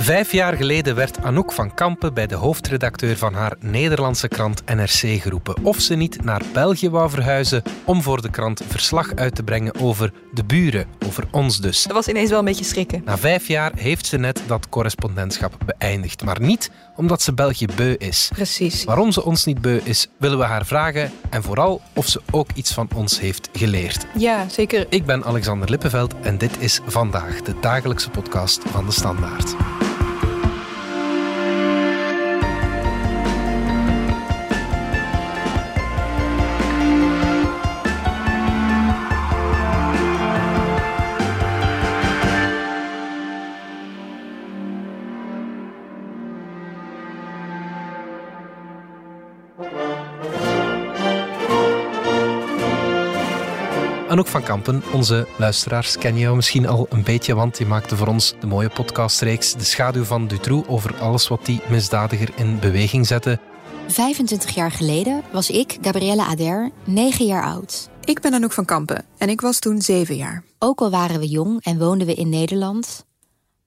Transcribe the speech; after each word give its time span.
Vijf 0.00 0.32
jaar 0.32 0.56
geleden 0.56 0.94
werd 0.94 1.22
Anouk 1.22 1.52
van 1.52 1.74
Kampen 1.74 2.14
bij 2.14 2.26
de 2.26 2.34
hoofdredacteur 2.34 3.16
van 3.16 3.34
haar 3.34 3.56
Nederlandse 3.60 4.28
krant 4.28 4.62
NRC 4.74 5.20
geroepen 5.22 5.64
of 5.64 5.80
ze 5.80 5.94
niet 5.94 6.24
naar 6.24 6.42
België 6.52 6.90
wou 6.90 7.10
verhuizen 7.10 7.62
om 7.84 8.02
voor 8.02 8.22
de 8.22 8.30
krant 8.30 8.62
verslag 8.68 9.14
uit 9.14 9.34
te 9.34 9.42
brengen 9.42 9.80
over 9.80 10.12
de 10.32 10.44
buren, 10.44 10.86
over 11.06 11.24
ons 11.30 11.60
dus. 11.60 11.82
Dat 11.82 11.92
was 11.92 12.08
ineens 12.08 12.30
wel 12.30 12.38
een 12.38 12.44
beetje 12.44 12.64
schrikken. 12.64 13.02
Na 13.04 13.18
vijf 13.18 13.46
jaar 13.48 13.72
heeft 13.74 14.06
ze 14.06 14.18
net 14.18 14.42
dat 14.46 14.68
correspondentschap 14.68 15.56
beëindigd, 15.66 16.24
maar 16.24 16.40
niet 16.40 16.70
omdat 16.96 17.22
ze 17.22 17.34
België 17.34 17.66
beu 17.76 17.94
is. 17.98 18.30
Precies. 18.32 18.84
Waarom 18.84 19.12
ze 19.12 19.24
ons 19.24 19.44
niet 19.44 19.60
beu 19.60 19.80
is, 19.84 20.08
willen 20.18 20.38
we 20.38 20.44
haar 20.44 20.66
vragen 20.66 21.12
en 21.30 21.42
vooral 21.42 21.80
of 21.94 22.06
ze 22.06 22.20
ook 22.30 22.48
iets 22.54 22.72
van 22.72 22.88
ons 22.94 23.20
heeft 23.20 23.48
geleerd. 23.52 24.06
Ja, 24.16 24.48
zeker. 24.48 24.86
Ik 24.88 25.04
ben 25.04 25.24
Alexander 25.24 25.70
Lippenveld 25.70 26.14
en 26.20 26.38
dit 26.38 26.56
is 26.58 26.80
Vandaag, 26.86 27.42
de 27.42 27.54
dagelijkse 27.60 28.10
podcast 28.10 28.62
van 28.66 28.86
de 28.86 28.92
Standaard. 28.92 29.56
Van 54.38 54.46
Kampen, 54.46 54.82
onze 54.92 55.26
luisteraars 55.36 55.98
kennen 55.98 56.20
jou 56.20 56.36
misschien 56.36 56.66
al 56.66 56.86
een 56.90 57.02
beetje, 57.02 57.34
want 57.34 57.58
je 57.58 57.66
maakte 57.66 57.96
voor 57.96 58.06
ons 58.06 58.34
de 58.40 58.46
mooie 58.46 58.68
podcastreeks 58.68 59.52
De 59.52 59.64
schaduw 59.64 60.04
van 60.04 60.26
Dutroux 60.26 60.68
over 60.68 60.96
alles 61.00 61.28
wat 61.28 61.46
die 61.46 61.60
misdadiger 61.68 62.28
in 62.34 62.58
beweging 62.58 63.06
zette. 63.06 63.38
25 63.88 64.50
jaar 64.54 64.70
geleden 64.70 65.22
was 65.32 65.50
ik, 65.50 65.78
Gabrielle 65.80 66.24
Ader, 66.24 66.70
9 66.84 67.26
jaar 67.26 67.44
oud. 67.44 67.88
Ik 68.04 68.20
ben 68.20 68.34
Anouk 68.34 68.52
van 68.52 68.64
Kampen 68.64 69.04
en 69.18 69.28
ik 69.28 69.40
was 69.40 69.58
toen 69.58 69.80
7 69.80 70.16
jaar. 70.16 70.42
Ook 70.58 70.80
al 70.80 70.90
waren 70.90 71.20
we 71.20 71.28
jong 71.28 71.64
en 71.64 71.78
woonden 71.78 72.06
we 72.06 72.14
in 72.14 72.28
Nederland, 72.28 73.04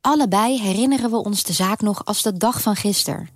allebei 0.02 0.62
herinneren 0.62 1.10
we 1.10 1.24
ons 1.24 1.44
de 1.44 1.54
zaak 1.54 1.82
nog 1.82 2.06
als 2.06 2.22
de 2.22 2.38
dag 2.38 2.62
van 2.62 2.76
gisteren. 2.76 3.30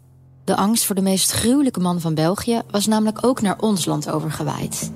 De 0.44 0.56
angst 0.56 0.86
voor 0.86 0.96
de 0.96 1.02
meest 1.02 1.32
gruwelijke 1.32 1.80
man 1.80 2.02
van 2.02 2.14
België 2.14 2.62
was 2.72 2.86
namelijk 2.86 3.26
ook 3.26 3.42
naar 3.42 3.60
ons 3.60 3.86
land 3.86 4.10
overgewaaid. 4.10 4.92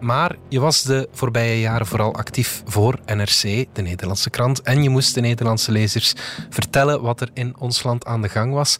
Maar 0.00 0.36
je 0.48 0.60
was 0.60 0.82
de 0.82 1.08
voorbije 1.12 1.60
jaren 1.60 1.86
vooral 1.86 2.14
actief 2.14 2.62
voor 2.66 2.98
NRC, 3.06 3.66
de 3.72 3.82
Nederlandse 3.82 4.30
krant. 4.30 4.62
En 4.62 4.82
je 4.82 4.88
moest 4.88 5.14
de 5.14 5.20
Nederlandse 5.20 5.72
lezers 5.72 6.14
vertellen 6.50 7.02
wat 7.02 7.20
er 7.20 7.30
in 7.34 7.54
ons 7.58 7.82
land 7.82 8.04
aan 8.04 8.22
de 8.22 8.28
gang 8.28 8.52
was. 8.52 8.78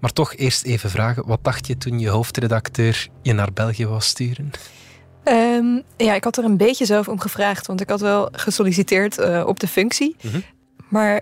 Maar 0.00 0.12
toch 0.12 0.34
eerst 0.34 0.64
even 0.64 0.90
vragen, 0.90 1.26
wat 1.26 1.44
dacht 1.44 1.66
je 1.66 1.76
toen 1.76 1.98
je 1.98 2.08
hoofdredacteur 2.08 3.08
je 3.22 3.32
naar 3.32 3.52
België 3.52 3.86
wou 3.86 4.00
sturen? 4.00 4.50
Um, 5.24 5.82
ja, 5.96 6.14
ik 6.14 6.24
had 6.24 6.36
er 6.36 6.44
een 6.44 6.56
beetje 6.56 6.84
zelf 6.84 7.08
om 7.08 7.20
gevraagd, 7.20 7.66
want 7.66 7.80
ik 7.80 7.88
had 7.88 8.00
wel 8.00 8.28
gesolliciteerd 8.32 9.18
uh, 9.18 9.42
op 9.46 9.60
de 9.60 9.68
functie. 9.68 10.16
Mm 10.22 10.30
-hmm. 10.30 10.42
Maar 10.88 11.20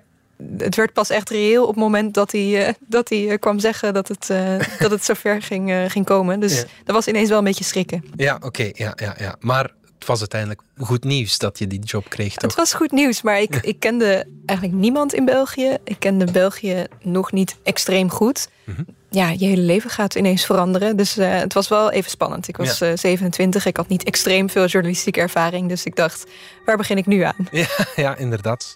het 0.59 0.77
werd 0.77 0.93
pas 0.93 1.11
echt 1.11 1.31
reëel 1.31 1.62
op 1.62 1.69
het 1.69 1.79
moment 1.79 2.15
dat 2.15 2.33
hij, 2.33 2.69
uh, 2.69 2.75
dat 2.87 3.09
hij 3.09 3.23
uh, 3.23 3.39
kwam 3.39 3.59
zeggen 3.59 3.95
dat 3.95 4.09
het, 4.09 4.29
uh, 4.31 4.59
dat 4.79 4.91
het 4.91 5.05
zover 5.05 5.43
ging, 5.43 5.75
ging 5.89 6.05
komen. 6.05 6.41
Dus 6.41 6.57
ja. 6.57 6.65
dat 6.85 6.95
was 6.95 7.09
ineens 7.09 7.29
wel 7.29 7.39
een 7.39 7.45
beetje 7.45 7.65
schrikken. 7.65 8.05
Ja, 8.17 8.35
oké. 8.35 8.47
Okay, 8.47 8.73
ja, 8.75 8.93
ja, 8.97 9.15
ja. 9.19 9.37
Maar 9.41 9.70
het 9.98 10.07
was 10.07 10.19
uiteindelijk 10.19 10.61
goed 10.79 11.05
nieuws 11.05 11.39
dat 11.39 11.59
je 11.59 11.67
die 11.67 11.81
job 11.81 12.09
kreeg, 12.09 12.35
toch? 12.35 12.43
Het 12.43 12.55
was 12.55 12.75
goed 12.75 12.93
nieuws, 12.93 13.23
maar 13.23 13.41
ik, 13.41 13.57
ik 13.57 13.81
kende 13.81 14.27
eigenlijk 14.47 14.79
niemand 14.79 15.15
in 15.15 15.25
België. 15.25 15.77
Ik 15.85 15.97
kende 15.98 16.33
België 16.33 16.87
nog 17.03 17.33
niet 17.33 17.57
extreem 17.63 18.11
goed. 18.11 18.48
Mm 18.65 18.75
-hmm. 18.75 18.87
Ja, 19.11 19.29
je 19.29 19.47
hele 19.47 19.63
leven 19.63 19.91
gaat 19.91 20.15
ineens 20.15 20.47
veranderen. 20.47 20.97
Dus 20.97 21.15
het 21.15 21.53
was 21.53 21.69
wel 21.69 21.91
even 21.91 22.11
spannend. 22.11 22.48
Ik 22.48 22.57
was 22.57 22.79
ja. 22.79 22.97
27, 22.97 23.67
ik 23.67 23.77
had 23.77 23.89
niet 23.89 24.05
extreem 24.05 24.51
veel 24.51 24.67
journalistieke 24.67 25.20
ervaring. 25.20 25.69
Dus 25.69 25.85
ik 25.85 25.97
dacht, 25.97 26.24
waar 26.64 26.77
begin 26.77 26.97
ik 26.97 27.07
nu 27.07 27.20
aan? 27.20 27.48
Ja, 27.51 27.67
ja 27.97 28.17
inderdaad. 28.17 28.74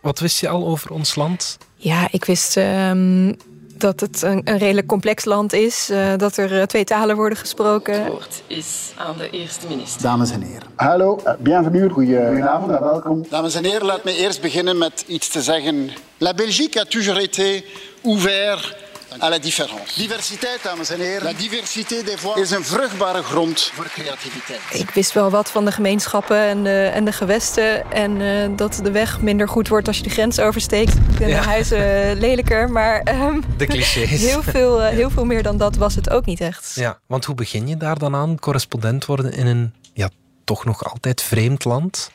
Wat 0.00 0.18
wist 0.18 0.40
je 0.40 0.48
al 0.48 0.66
over 0.66 0.90
ons 0.90 1.14
land? 1.14 1.58
Ja, 1.74 2.08
ik 2.10 2.24
wist 2.24 2.56
um, 2.56 3.36
dat 3.74 4.00
het 4.00 4.22
een, 4.22 4.40
een, 4.44 4.58
redelijk 4.58 4.86
complex 4.86 5.24
land 5.24 5.52
is. 5.52 5.90
Uh, 5.90 6.16
dat 6.16 6.36
er 6.36 6.52
uh, 6.52 6.62
twee 6.62 6.84
talen 6.84 7.16
worden 7.16 7.38
gesproken. 7.38 8.02
Het 8.02 8.12
woord 8.12 8.42
is 8.46 8.92
aan 8.96 9.16
de 9.18 9.30
eerste 9.30 9.66
minister. 9.66 10.02
Dames 10.02 10.30
en 10.30 10.42
heren. 10.42 10.68
Hallo, 10.76 11.20
uh, 11.24 11.32
bienvenue, 11.38 11.90
goedenavond 11.90 12.72
en 12.72 12.80
welkom. 12.80 13.26
Dames 13.30 13.54
en 13.54 13.64
heren, 13.64 13.86
laat 13.86 14.04
me 14.04 14.16
eerst 14.16 14.40
beginnen 14.40 14.78
met 14.78 15.04
iets 15.06 15.28
te 15.28 15.42
zeggen. 15.42 15.90
La 16.18 16.34
Belgique 16.34 16.80
a 16.80 16.84
toujours 16.84 17.18
été 17.18 17.64
ouvert 18.04 18.76
à 19.18 19.28
la 19.28 19.38
différence. 19.38 19.94
Diversiteit, 19.94 20.62
dames 20.62 20.90
en 20.90 21.00
heren. 21.00 21.22
La 21.22 21.32
diversité 21.32 22.02
des 22.02 22.20
voix 22.20 22.40
is 22.40 22.50
een 22.50 22.64
vruchtbare 22.64 23.22
grond 23.22 23.70
voor 23.74 23.88
creativiteit. 23.88 24.60
Ik 24.72 24.90
wist 24.90 25.12
wel 25.12 25.30
wat 25.30 25.50
van 25.50 25.64
de 25.64 25.72
gemeenschappen 25.72 26.38
en 26.38 26.62
de, 26.62 26.90
en 26.94 27.04
de 27.04 27.12
gewesten. 27.12 27.90
En 27.92 28.20
uh, 28.20 28.56
dat 28.56 28.80
de 28.82 28.90
weg 28.90 29.20
minder 29.20 29.48
goed 29.48 29.68
wordt 29.68 29.86
als 29.86 29.96
je 29.96 30.02
de 30.02 30.10
grens 30.10 30.40
oversteekt. 30.40 30.94
Ik 30.94 31.16
vind 31.16 31.30
ja. 31.30 31.40
de 31.40 31.46
huizen 31.46 32.18
lelijker, 32.18 32.70
maar... 32.70 33.14
Um, 33.14 33.44
de 33.56 33.66
clichés. 33.66 34.20
Heel 34.20 34.42
veel, 34.42 34.82
uh, 34.82 34.88
heel 34.88 35.10
veel 35.10 35.24
meer 35.24 35.42
dan 35.42 35.56
dat 35.56 35.76
was 35.76 35.94
het 35.94 36.10
ook 36.10 36.24
niet 36.24 36.40
echt. 36.40 36.72
Ja, 36.74 36.98
want 37.06 37.24
hoe 37.24 37.34
begin 37.34 37.68
je 37.68 37.76
daar 37.76 37.98
dan 37.98 38.14
aan? 38.14 38.38
Correspondent 38.38 39.04
worden 39.04 39.32
in 39.32 39.46
een 39.46 39.74
ja, 39.92 40.10
toch 40.44 40.64
nog 40.64 40.84
altijd 40.90 41.22
vreemd 41.22 41.64
land? 41.64 42.10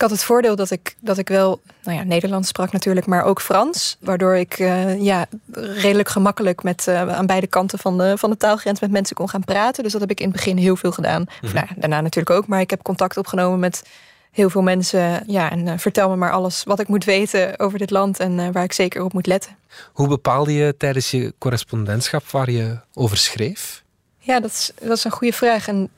Ik 0.00 0.06
had 0.06 0.18
het 0.18 0.24
voordeel 0.24 0.56
dat 0.56 0.70
ik, 0.70 0.96
dat 1.00 1.18
ik 1.18 1.28
wel 1.28 1.60
nou 1.82 1.98
ja, 1.98 2.04
Nederlands 2.04 2.48
sprak 2.48 2.72
natuurlijk, 2.72 3.06
maar 3.06 3.24
ook 3.24 3.40
Frans. 3.40 3.96
Waardoor 4.00 4.36
ik 4.36 4.58
uh, 4.58 5.02
ja, 5.02 5.26
redelijk 5.52 6.08
gemakkelijk 6.08 6.62
met, 6.62 6.86
uh, 6.88 7.16
aan 7.16 7.26
beide 7.26 7.46
kanten 7.46 7.78
van 7.78 7.98
de, 7.98 8.18
van 8.18 8.30
de 8.30 8.36
taalgrens 8.36 8.80
met 8.80 8.90
mensen 8.90 9.16
kon 9.16 9.28
gaan 9.28 9.44
praten. 9.44 9.82
Dus 9.82 9.92
dat 9.92 10.00
heb 10.00 10.10
ik 10.10 10.20
in 10.20 10.26
het 10.26 10.36
begin 10.36 10.56
heel 10.56 10.76
veel 10.76 10.92
gedaan. 10.92 11.24
Mm-hmm. 11.40 11.58
Nou, 11.58 11.66
daarna 11.76 12.00
natuurlijk 12.00 12.36
ook, 12.36 12.46
maar 12.46 12.60
ik 12.60 12.70
heb 12.70 12.82
contact 12.82 13.16
opgenomen 13.16 13.58
met 13.58 13.82
heel 14.30 14.50
veel 14.50 14.62
mensen. 14.62 15.22
Ja, 15.26 15.50
en 15.50 15.66
uh, 15.66 15.72
vertel 15.76 16.08
me 16.08 16.16
maar 16.16 16.32
alles 16.32 16.64
wat 16.64 16.80
ik 16.80 16.88
moet 16.88 17.04
weten 17.04 17.58
over 17.58 17.78
dit 17.78 17.90
land 17.90 18.18
en 18.18 18.52
waar 18.52 18.64
ik 18.64 18.72
zeker 18.72 19.02
op 19.02 19.12
moet 19.12 19.26
letten. 19.26 19.56
Hoe 19.92 20.08
bepaalde 20.08 20.52
je 20.52 20.74
tijdens 20.76 21.10
je 21.10 21.34
correspondentschap 21.38 22.24
waar 22.30 22.50
je 22.50 22.78
over 22.94 23.16
schreef? 23.16 23.82
Ja, 24.18 24.40
dat 24.40 24.50
is, 24.50 24.72
dat 24.80 24.96
is 24.96 25.04
een 25.04 25.10
goede 25.10 25.32
vraag. 25.32 25.68
En 25.68 25.90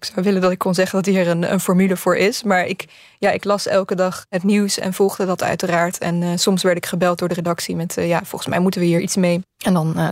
ik 0.00 0.12
zou 0.12 0.26
willen 0.26 0.40
dat 0.40 0.50
ik 0.50 0.58
kon 0.58 0.74
zeggen 0.74 1.02
dat 1.02 1.14
hier 1.14 1.28
een, 1.28 1.52
een 1.52 1.60
formule 1.60 1.96
voor 1.96 2.16
is. 2.16 2.42
Maar 2.42 2.66
ik, 2.66 2.84
ja, 3.18 3.30
ik 3.30 3.44
las 3.44 3.66
elke 3.66 3.94
dag 3.94 4.24
het 4.28 4.42
nieuws 4.42 4.78
en 4.78 4.94
volgde 4.94 5.26
dat 5.26 5.42
uiteraard. 5.42 5.98
En 5.98 6.22
uh, 6.22 6.28
soms 6.34 6.62
werd 6.62 6.76
ik 6.76 6.86
gebeld 6.86 7.18
door 7.18 7.28
de 7.28 7.34
redactie 7.34 7.76
met... 7.76 7.96
Uh, 7.96 8.08
ja, 8.08 8.18
volgens 8.24 8.50
mij 8.50 8.58
moeten 8.60 8.80
we 8.80 8.86
hier 8.86 9.00
iets 9.00 9.16
mee. 9.16 9.40
En 9.64 9.72
dan 9.72 9.92
uh, 9.96 10.08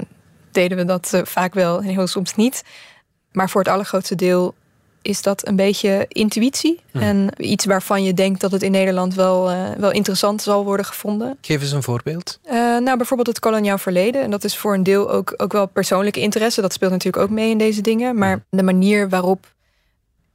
deden 0.52 0.76
we 0.76 0.84
dat 0.84 1.20
vaak 1.24 1.54
wel 1.54 1.78
en 1.78 1.84
heel 1.84 2.06
soms 2.06 2.34
niet. 2.34 2.64
Maar 3.32 3.50
voor 3.50 3.60
het 3.60 3.70
allergrootste 3.70 4.14
deel 4.14 4.54
is 5.02 5.22
dat 5.22 5.46
een 5.46 5.56
beetje 5.56 6.04
intuïtie. 6.08 6.80
Hmm. 6.90 7.00
En 7.00 7.28
iets 7.36 7.64
waarvan 7.64 8.04
je 8.04 8.14
denkt 8.14 8.40
dat 8.40 8.52
het 8.52 8.62
in 8.62 8.70
Nederland 8.70 9.14
wel, 9.14 9.50
wel 9.78 9.90
interessant 9.90 10.42
zal 10.42 10.64
worden 10.64 10.86
gevonden. 10.86 11.38
Geef 11.40 11.60
eens 11.60 11.72
een 11.72 11.82
voorbeeld. 11.82 12.38
nou, 12.80 12.96
bijvoorbeeld 12.96 13.28
het 13.28 13.38
koloniaal 13.38 13.78
verleden. 13.78 14.22
En 14.22 14.30
dat 14.30 14.44
is 14.44 14.56
voor 14.56 14.74
een 14.74 14.82
deel 14.82 15.10
ook, 15.10 15.34
ook 15.36 15.52
wel 15.52 15.66
persoonlijke 15.66 16.20
interesse. 16.20 16.60
Dat 16.60 16.72
speelt 16.72 16.90
natuurlijk 16.90 17.22
ook 17.22 17.30
mee 17.30 17.50
in 17.50 17.58
deze 17.58 17.80
dingen. 17.80 18.18
Maar 18.18 18.44
de 18.50 18.62
manier 18.62 19.08
waarop 19.08 19.46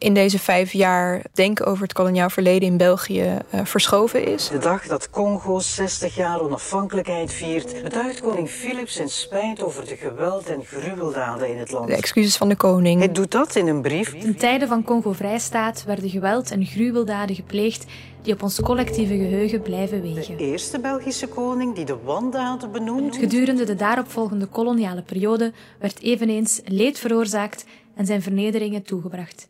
in 0.04 0.14
deze 0.14 0.40
vijf 0.40 0.72
jaar 0.72 1.22
denken 1.34 1.66
over 1.66 1.84
het 1.84 1.94
koloniaal 1.94 2.30
verleden 2.30 2.68
in 2.68 2.78
België 2.78 3.38
uh, 3.54 3.62
verschoven 3.64 4.26
is. 4.26 4.48
De 4.48 4.58
dag 4.58 4.88
dat 4.88 5.10
Congo 5.10 5.60
60 5.60 6.16
jaar 6.16 6.42
onafhankelijkheid 6.42 7.32
viert, 7.32 7.84
betuigt 7.84 8.22
koning 8.22 8.50
Philip 8.50 8.90
zijn 8.90 9.10
spijt 9.10 9.64
over 9.64 9.86
de 9.86 9.96
geweld 9.96 10.50
en 10.50 10.64
gruweldaden 10.66 11.50
in 11.50 11.58
het 11.58 11.72
land. 11.72 11.88
De 11.88 11.96
excuses 11.96 12.38
van 12.38 12.50
de 12.50 12.56
koning. 12.56 13.00
Hij 13.00 13.12
doet 13.12 13.32
dat 13.32 13.56
in 13.56 13.68
een 13.68 13.82
brief. 13.82 14.14
In 14.14 14.36
tijden 14.36 14.68
van 14.68 14.84
Congo-vrijstaat 14.84 15.84
werden 15.84 16.10
geweld 16.10 16.52
en 16.52 16.66
gruweldaden 16.66 17.36
gepleegd 17.36 17.86
die 18.22 18.34
op 18.34 18.44
ons 18.44 18.62
collectieve 18.62 19.18
geheugen 19.18 19.62
blijven 19.62 20.02
wegen. 20.02 20.38
De 20.38 20.44
eerste 20.44 20.80
Belgische 20.80 21.28
koning 21.28 21.76
die 21.76 21.86
de 21.86 21.98
wandaden 22.04 22.72
benoemd. 22.72 23.18
Gedurende 23.18 23.64
de 23.64 23.76
daaropvolgende 23.76 24.46
koloniale 24.46 25.02
periode 25.02 25.52
werd 25.80 26.02
eveneens 26.02 26.62
leed 26.66 27.00
veroorzaakt 27.00 27.66
en 27.96 28.06
zijn 28.06 28.22
vernederingen 28.22 28.84
toegebracht. 28.84 29.48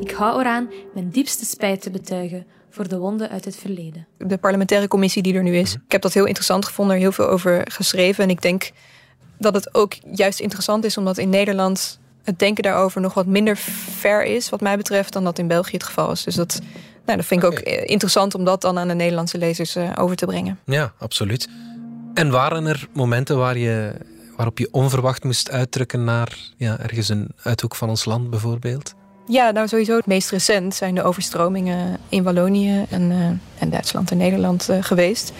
Ik 0.00 0.10
hou 0.10 0.40
eraan 0.40 0.70
mijn 0.94 1.10
diepste 1.10 1.44
spijt 1.44 1.82
te 1.82 1.90
betuigen 1.90 2.46
voor 2.70 2.88
de 2.88 2.98
wonden 2.98 3.30
uit 3.30 3.44
het 3.44 3.56
verleden. 3.56 4.06
De 4.18 4.38
parlementaire 4.38 4.88
commissie 4.88 5.22
die 5.22 5.34
er 5.34 5.42
nu 5.42 5.56
is, 5.56 5.74
ik 5.74 5.92
heb 5.92 6.02
dat 6.02 6.12
heel 6.12 6.26
interessant 6.26 6.64
gevonden, 6.64 6.94
er 6.94 7.00
heel 7.00 7.12
veel 7.12 7.28
over 7.28 7.62
geschreven. 7.70 8.24
En 8.24 8.30
ik 8.30 8.42
denk 8.42 8.70
dat 9.38 9.54
het 9.54 9.74
ook 9.74 9.92
juist 10.12 10.40
interessant 10.40 10.84
is, 10.84 10.96
omdat 10.96 11.18
in 11.18 11.28
Nederland 11.28 11.98
het 12.22 12.38
denken 12.38 12.62
daarover 12.62 13.00
nog 13.00 13.14
wat 13.14 13.26
minder 13.26 13.56
ver 13.56 14.24
is, 14.24 14.48
wat 14.48 14.60
mij 14.60 14.76
betreft, 14.76 15.12
dan 15.12 15.24
dat 15.24 15.38
in 15.38 15.46
België 15.46 15.76
het 15.76 15.84
geval 15.84 16.10
is. 16.10 16.22
Dus 16.22 16.34
dat, 16.34 16.60
nou, 17.04 17.18
dat 17.18 17.26
vind 17.26 17.42
ik 17.42 17.48
okay. 17.48 17.78
ook 17.80 17.84
interessant 17.88 18.34
om 18.34 18.44
dat 18.44 18.60
dan 18.60 18.78
aan 18.78 18.88
de 18.88 18.94
Nederlandse 18.94 19.38
lezers 19.38 19.76
uh, 19.76 19.92
over 19.98 20.16
te 20.16 20.26
brengen. 20.26 20.58
Ja, 20.64 20.92
absoluut. 20.98 21.48
En 22.14 22.30
waren 22.30 22.66
er 22.66 22.88
momenten 22.92 23.38
waar 23.38 23.58
je 23.58 23.92
waarop 24.40 24.58
je 24.58 24.68
onverwacht 24.70 25.24
moest 25.24 25.50
uitdrukken 25.50 26.04
naar 26.04 26.38
ja, 26.56 26.78
ergens 26.78 27.08
een 27.08 27.28
uithoek 27.42 27.74
van 27.74 27.88
ons 27.88 28.04
land 28.04 28.30
bijvoorbeeld? 28.30 28.94
Ja, 29.26 29.50
nou 29.50 29.68
sowieso 29.68 29.96
het 29.96 30.06
meest 30.06 30.30
recent 30.30 30.74
zijn 30.74 30.94
de 30.94 31.02
overstromingen 31.02 31.98
in 32.08 32.22
Wallonië 32.22 32.84
en, 32.90 33.10
uh, 33.10 33.26
en 33.58 33.70
Duitsland 33.70 34.10
en 34.10 34.16
Nederland 34.16 34.70
uh, 34.70 34.76
geweest. 34.80 35.32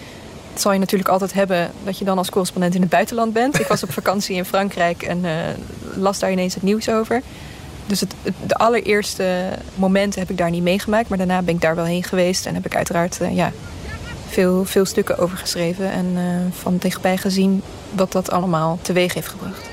zal 0.53 0.73
je 0.73 0.79
natuurlijk 0.79 1.09
altijd 1.09 1.33
hebben 1.33 1.71
dat 1.83 1.97
je 1.97 2.05
dan 2.05 2.17
als 2.17 2.29
correspondent 2.29 2.75
in 2.75 2.81
het 2.81 2.89
buitenland 2.89 3.33
bent. 3.33 3.59
Ik 3.59 3.67
was 3.67 3.83
op 3.83 3.91
vakantie 4.01 4.35
in 4.35 4.45
Frankrijk 4.45 5.03
en 5.03 5.23
uh, 5.23 5.31
las 5.95 6.19
daar 6.19 6.31
ineens 6.31 6.53
het 6.53 6.63
nieuws 6.63 6.89
over. 6.89 7.21
Dus 7.85 7.99
het, 7.99 8.13
de 8.45 8.55
allereerste 8.55 9.49
momenten 9.75 10.19
heb 10.19 10.29
ik 10.29 10.37
daar 10.37 10.49
niet 10.49 10.63
meegemaakt. 10.63 11.09
Maar 11.09 11.17
daarna 11.17 11.41
ben 11.41 11.55
ik 11.55 11.61
daar 11.61 11.75
wel 11.75 11.85
heen 11.85 12.03
geweest. 12.03 12.45
En 12.45 12.53
heb 12.53 12.65
ik 12.65 12.75
uiteraard 12.75 13.19
ja, 13.31 13.51
veel, 14.31 14.65
veel 14.65 14.85
stukken 14.85 15.17
over 15.17 15.37
geschreven. 15.37 15.91
En 15.91 16.05
uh, 16.05 16.51
van 16.51 16.77
dichtbij 16.77 17.17
gezien 17.17 17.61
wat 17.95 18.11
dat 18.11 18.31
allemaal 18.31 18.79
teweeg 18.81 19.13
heeft 19.13 19.27
gebracht. 19.27 19.69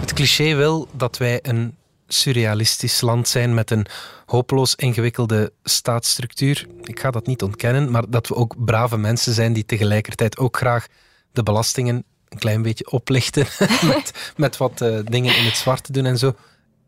Het 0.00 0.12
cliché 0.12 0.54
wil 0.54 0.88
dat 0.92 1.16
wij 1.16 1.38
een 1.42 1.74
surrealistisch 2.08 3.00
land 3.00 3.28
zijn 3.28 3.54
met 3.54 3.70
een 3.70 3.86
hopeloos 4.26 4.74
ingewikkelde 4.74 5.52
staatsstructuur. 5.62 6.66
Ik 6.82 7.00
ga 7.00 7.10
dat 7.10 7.26
niet 7.26 7.42
ontkennen, 7.42 7.90
maar 7.90 8.04
dat 8.08 8.28
we 8.28 8.34
ook 8.34 8.64
brave 8.64 8.96
mensen 8.96 9.32
zijn 9.32 9.52
die 9.52 9.64
tegelijkertijd 9.64 10.38
ook 10.38 10.56
graag 10.56 10.86
de 11.32 11.42
belastingen 11.42 12.04
een 12.28 12.38
klein 12.38 12.62
beetje 12.62 12.90
oplichten 12.90 13.46
met, 14.36 14.56
wat 14.56 14.80
uh, 14.80 14.98
dingen 15.04 15.36
in 15.36 15.44
het 15.44 15.56
zwart 15.56 15.84
te 15.84 15.92
doen 15.92 16.04
en 16.04 16.18
zo. 16.18 16.34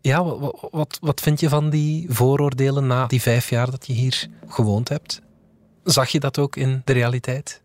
Ja, 0.07 0.25
wat, 0.25 0.69
wat, 0.71 0.99
wat 1.01 1.21
vind 1.21 1.41
je 1.41 1.49
van 1.49 1.71
die 1.71 2.07
vooroordelen 2.09 2.87
na 2.87 3.07
die 3.07 3.23
vijf 3.23 3.51
jaar 3.51 3.71
dat 3.71 3.87
je 3.87 3.93
hier 3.93 4.29
gewoond 4.49 4.89
hebt? 4.89 5.21
Zag 5.85 6.09
je 6.09 6.21
dat 6.21 6.39
ook 6.39 6.57
in 6.57 6.83
de 6.85 6.93
realiteit? 6.93 7.63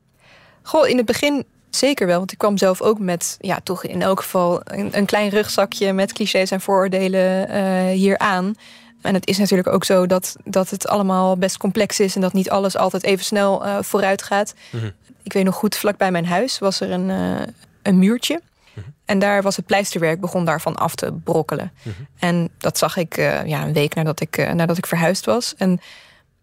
Goh, 0.61 0.87
in 0.87 0.97
het 0.97 1.05
begin 1.05 1.45
zeker 1.69 2.07
wel. 2.07 2.17
Want 2.17 2.31
ik 2.31 2.37
kwam 2.37 2.57
zelf 2.57 2.81
ook 2.81 2.99
met, 2.99 3.37
ja, 3.39 3.59
toch 3.63 3.83
in 3.83 4.01
elk 4.01 4.21
geval 4.21 4.61
een, 4.63 4.97
een 4.97 5.05
klein 5.05 5.29
rugzakje 5.29 5.93
met 5.93 6.13
clichés 6.13 6.51
en 6.51 6.61
vooroordelen 6.61 7.49
uh, 7.49 7.95
hier 7.95 8.17
aan. 8.17 8.55
En 9.01 9.13
het 9.13 9.27
is 9.27 9.37
natuurlijk 9.37 9.69
ook 9.69 9.83
zo 9.83 10.05
dat, 10.05 10.35
dat 10.43 10.69
het 10.69 10.87
allemaal 10.87 11.37
best 11.37 11.57
complex 11.57 11.99
is 11.99 12.15
en 12.15 12.21
dat 12.21 12.33
niet 12.33 12.49
alles 12.49 12.77
altijd 12.77 13.03
even 13.03 13.25
snel 13.25 13.65
uh, 13.65 13.77
vooruit 13.81 14.21
gaat. 14.21 14.53
Mm 14.71 14.79
-hmm. 14.79 14.91
Ik 15.23 15.33
weet 15.33 15.43
nog 15.43 15.55
goed, 15.55 15.75
vlakbij 15.75 16.11
mijn 16.11 16.25
huis 16.25 16.59
was 16.59 16.79
er 16.79 16.91
een, 16.91 17.09
uh, 17.09 17.41
een 17.81 17.99
muurtje. 17.99 18.41
Mm 18.73 18.83
-hmm. 18.83 18.93
En 19.05 19.19
daar 19.19 19.41
was 19.41 19.55
het 19.55 19.65
pleisterwerk, 19.65 20.19
begon 20.19 20.45
daarvan 20.45 20.75
af 20.75 20.95
te 20.95 21.13
brokkelen. 21.23 21.71
Mm 21.83 21.93
-hmm. 21.97 22.07
En 22.19 22.49
dat 22.57 22.77
zag 22.77 22.97
ik 22.97 23.17
uh, 23.17 23.45
ja, 23.45 23.63
een 23.63 23.73
week 23.73 23.95
nadat 23.95 24.21
ik, 24.21 24.53
nadat 24.53 24.77
ik 24.77 24.85
verhuisd 24.85 25.25
was. 25.25 25.55
En 25.57 25.79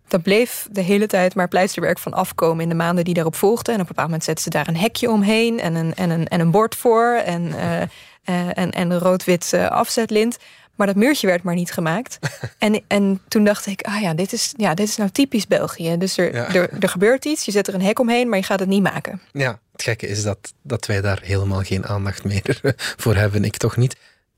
dat 0.09 0.23
bleef 0.23 0.69
de 0.71 0.81
hele 0.81 1.07
tijd 1.07 1.35
maar 1.35 1.49
pleisterwerk 1.49 1.99
van 1.99 2.15
afkomen 2.15 2.63
in 2.63 2.69
de 2.69 2.75
maanden 2.75 3.05
die 3.05 3.15
daarop 3.15 3.37
volgden. 3.37 3.75
En 3.75 3.81
op 3.81 3.89
een 3.89 3.95
bepaald 3.95 4.09
moment 4.09 4.25
zetten 4.25 4.45
ze 4.45 4.51
daar 4.51 4.69
een 4.69 4.77
hekje 4.77 5.11
omheen 5.11 5.61
en 5.61 5.75
een, 5.75 5.95
en 5.95 6.11
een, 6.11 6.29
en 6.29 6.41
een 6.41 6.51
bord 6.51 6.75
voor 6.75 7.21
en, 7.25 7.47
uh, 7.47 7.81
en, 8.63 8.71
en 8.71 8.99
rood-wit 8.99 9.55
afzetlint. 9.69 10.39
Maar 10.79 10.87
dat 10.87 10.97
muurtje 10.97 11.27
werd 11.27 11.43
maar 11.43 11.55
niet 11.55 11.73
gemaakt. 11.73 12.19
en, 12.59 12.83
en 12.87 13.21
toen 13.29 13.45
dacht 13.45 13.67
ik, 13.67 13.83
ah 13.83 14.01
ja, 14.01 14.15
dit 14.15 14.33
is, 14.33 14.53
ja, 14.57 14.75
dit 14.75 14.89
is 14.89 14.97
nou 14.97 15.11
typisch 15.11 15.47
België. 15.47 15.97
Dus 15.97 16.17
er, 16.19 16.35
ja. 16.35 16.55
er, 16.55 16.71
er 16.81 16.89
gebeurt 16.89 17.25
iets, 17.25 17.45
je 17.45 17.51
zet 17.51 17.69
er 17.69 17.75
een 17.75 17.83
hek 17.83 17.99
omheen, 17.99 18.29
maar 18.29 18.39
je 18.39 18.45
gaat 18.45 18.61
het 18.61 18.69
niet 18.69 18.83
maken. 18.83 19.21
Ja, 19.33 19.61
het 19.73 19.83
gekke 19.83 20.07
is 20.07 20.23
dat, 20.23 20.55
dat 20.63 20.87
wij 20.87 21.01
daar 21.01 21.21
helemaal 21.23 21.63
geen 21.63 21.87
aandacht 21.87 22.25
meer 22.25 22.61
voor 23.03 23.15
hebben. 23.15 23.45
Ik 23.45 23.57
toch 23.57 23.77
niet. 23.77 23.97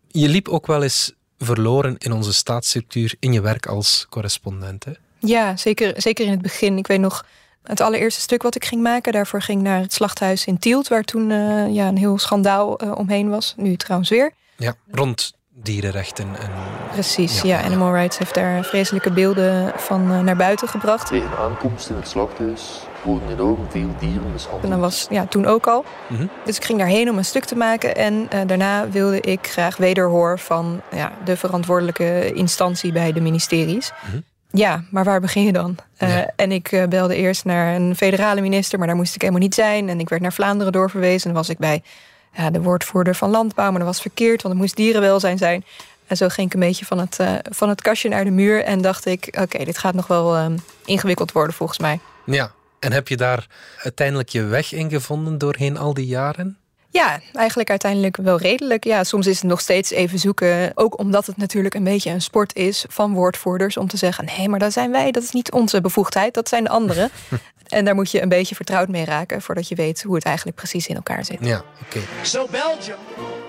Je 0.09 0.29
liep 0.29 0.49
ook 0.49 0.67
wel 0.67 0.83
eens 0.83 1.13
verloren 1.39 1.97
in 1.99 2.13
onze 2.13 2.33
staatsstructuur 2.33 3.15
in 3.19 3.33
je 3.33 3.41
werk 3.41 3.67
als 3.67 4.07
correspondent. 4.11 4.85
Hè? 4.85 4.93
Ja, 5.19 5.57
zeker, 5.57 5.93
zeker 5.97 6.25
in 6.25 6.31
het 6.31 6.43
begin. 6.43 6.79
Ik 6.79 6.87
weet 6.87 7.01
nog 7.01 7.25
het 7.63 7.81
allereerste 7.81 8.21
stuk 8.21 8.43
wat 8.43 8.55
ik 8.55 8.65
ging 8.65 8.83
maken. 8.83 9.13
Daarvoor 9.13 9.43
ging 9.43 9.59
ik 9.59 9.65
naar 9.65 9.81
het 9.81 9.93
slachthuis 9.93 10.45
in 10.45 10.59
Tielt, 10.59 10.89
waar 10.89 11.05
toen 11.05 11.31
uh, 11.31 11.75
ja, 11.75 11.89
een 11.89 11.99
heel 11.99 12.19
schandaal 12.19 12.85
uh, 12.85 12.93
omheen 12.97 13.29
was. 13.29 13.55
Nu 13.57 13.77
trouwens 13.77 14.11
weer. 14.11 14.33
Ja, 14.57 14.75
rond 14.91 15.33
dierenrechten. 15.63 16.27
En, 16.27 16.51
Precies, 16.93 17.43
ja, 17.43 17.59
ja. 17.59 17.65
Animal 17.65 17.95
Rights 17.95 18.19
heeft 18.19 18.35
daar 18.35 18.65
vreselijke 18.65 19.11
beelden 19.11 19.73
van 19.77 20.13
uh, 20.13 20.21
naar 20.21 20.37
buiten 20.37 20.69
gebracht. 20.69 21.07
Tegen 21.07 21.39
aankomst 21.39 21.89
in 21.89 21.97
het 21.97 22.09
slachthuis 22.09 22.81
worden 23.03 23.31
enorm 23.31 23.67
veel 23.71 23.95
dieren 23.99 24.33
mishandeld. 24.33 24.65
En 24.65 24.71
dat 24.71 24.79
was 24.79 25.07
ja, 25.11 25.27
toen 25.27 25.47
ook 25.47 25.67
al. 25.67 25.85
Mm 26.09 26.17
-hmm. 26.17 26.31
Dus 26.45 26.57
ik 26.57 26.65
ging 26.65 26.79
daarheen 26.79 27.11
om 27.11 27.19
een 27.19 27.25
stuk 27.25 27.45
te 27.45 27.57
maken. 27.57 27.97
En 27.97 28.29
daarna 28.47 28.89
wilde 28.89 29.21
ik 29.21 29.47
graag 29.47 29.77
wederhoor 29.77 30.39
van 30.39 30.81
ja, 30.91 31.13
de 31.25 31.37
verantwoordelijke 31.37 32.33
instantie 32.33 32.93
bij 32.93 33.13
de 33.13 33.21
ministeries. 33.21 33.93
Mm 34.05 34.11
-hmm. 34.11 34.23
Ja, 34.53 34.85
maar 34.91 35.05
waar 35.05 35.21
begin 35.21 35.43
je 35.45 35.53
dan? 35.53 35.77
Ja. 35.99 36.09
Uh, 36.09 36.23
en 36.37 36.53
ik 36.53 36.73
uh, 36.73 36.85
belde 36.85 37.17
eerst 37.17 37.45
naar 37.45 37.75
een 37.75 37.97
federale 37.97 38.41
minister, 38.41 38.79
maar 38.79 38.87
daar 38.87 38.97
moest 38.97 39.15
ik 39.15 39.21
helemaal 39.21 39.43
niet 39.43 39.55
zijn. 39.55 39.89
En 39.89 40.01
ik 40.01 40.09
werd 40.09 40.23
naar 40.23 40.33
Vlaanderen 40.33 40.73
doorverwezen. 40.73 41.29
En 41.29 41.35
dan 41.35 41.43
was 41.43 41.49
ik 41.49 41.59
bij 41.59 41.83
ja, 42.33 42.51
de 42.51 42.63
woordvoerder 42.63 43.15
van 43.15 43.31
landbouw, 43.31 43.71
maar 43.71 43.79
dat 43.79 43.89
was 43.89 44.01
verkeerd, 44.01 44.43
want 44.43 44.55
het 44.55 44.63
moest 44.63 44.77
dierenwelzijn 44.77 45.39
zijn. 45.39 45.65
En 46.07 46.17
zo 46.17 46.29
ging 46.29 46.47
ik 46.47 46.55
een 46.55 46.61
beetje 46.61 46.85
van 46.85 46.99
het, 46.99 47.19
uh, 47.21 47.35
van 47.43 47.69
het 47.69 47.83
kastje 47.83 48.09
naar 48.09 48.25
de 48.25 48.31
muur 48.31 48.65
en 48.65 48.83
dacht 48.83 49.07
ik: 49.07 49.27
oké, 49.27 49.43
okay, 49.43 49.65
dit 49.65 49.79
gaat 49.79 49.95
nog 49.95 50.07
wel 50.07 50.39
um, 50.39 50.59
ingewikkeld 50.85 51.33
worden 51.33 51.55
volgens 51.55 51.79
mij. 51.79 52.01
Ja, 52.25 52.53
en 52.79 52.93
heb 52.93 53.09
je 53.09 53.17
daar 53.17 53.47
uiteindelijk 53.83 54.29
je 54.29 54.45
weg 54.45 54.73
in 54.73 54.91
gevonden 54.91 55.39
doorheen 55.39 55.79
al 55.79 55.95
die 55.95 56.07
jaren? 56.07 56.59
Ja, 56.93 57.21
eigenlijk 57.33 57.71
uiteindelijk 57.71 58.17
wel 58.17 58.39
redelijk. 58.39 58.85
Ja, 58.85 59.05
soms 59.05 59.27
is 59.27 59.41
het 59.41 59.51
nog 59.51 59.61
steeds 59.61 59.91
even 59.91 60.19
zoeken. 60.19 60.73
Ook 60.75 60.99
omdat 60.99 61.27
het 61.27 61.37
natuurlijk 61.37 61.75
een 61.75 61.85
beetje 61.85 62.11
een 62.11 62.23
sport 62.23 62.55
is 62.55 62.85
van 62.89 63.15
woordvoerders 63.15 63.77
om 63.77 63.89
te 63.89 63.97
zeggen: 63.97 64.25
nee, 64.25 64.49
maar 64.49 64.59
dat 64.59 64.73
zijn 64.73 64.91
wij, 64.91 65.11
dat 65.11 65.23
is 65.23 65.31
niet 65.31 65.53
onze 65.53 65.81
bevoegdheid, 65.81 66.35
dat 66.35 66.49
zijn 66.49 66.65
de 66.65 66.71
anderen. 66.71 67.11
en 67.71 67.85
daar 67.85 67.95
moet 67.95 68.11
je 68.11 68.23
een 68.23 68.29
beetje 68.29 68.55
vertrouwd 68.55 68.89
mee 68.89 69.05
raken 69.05 69.43
voordat 69.43 69.69
je 69.69 69.75
weet 69.75 70.03
hoe 70.03 70.15
het 70.15 70.25
eigenlijk 70.25 70.57
precies 70.57 70.87
in 70.87 70.95
elkaar 70.95 71.25
zit. 71.25 71.39
Ja, 71.41 71.57
oké. 71.57 71.99
Okay. 71.99 72.03
So 72.23 72.47
Belgium 72.51 72.99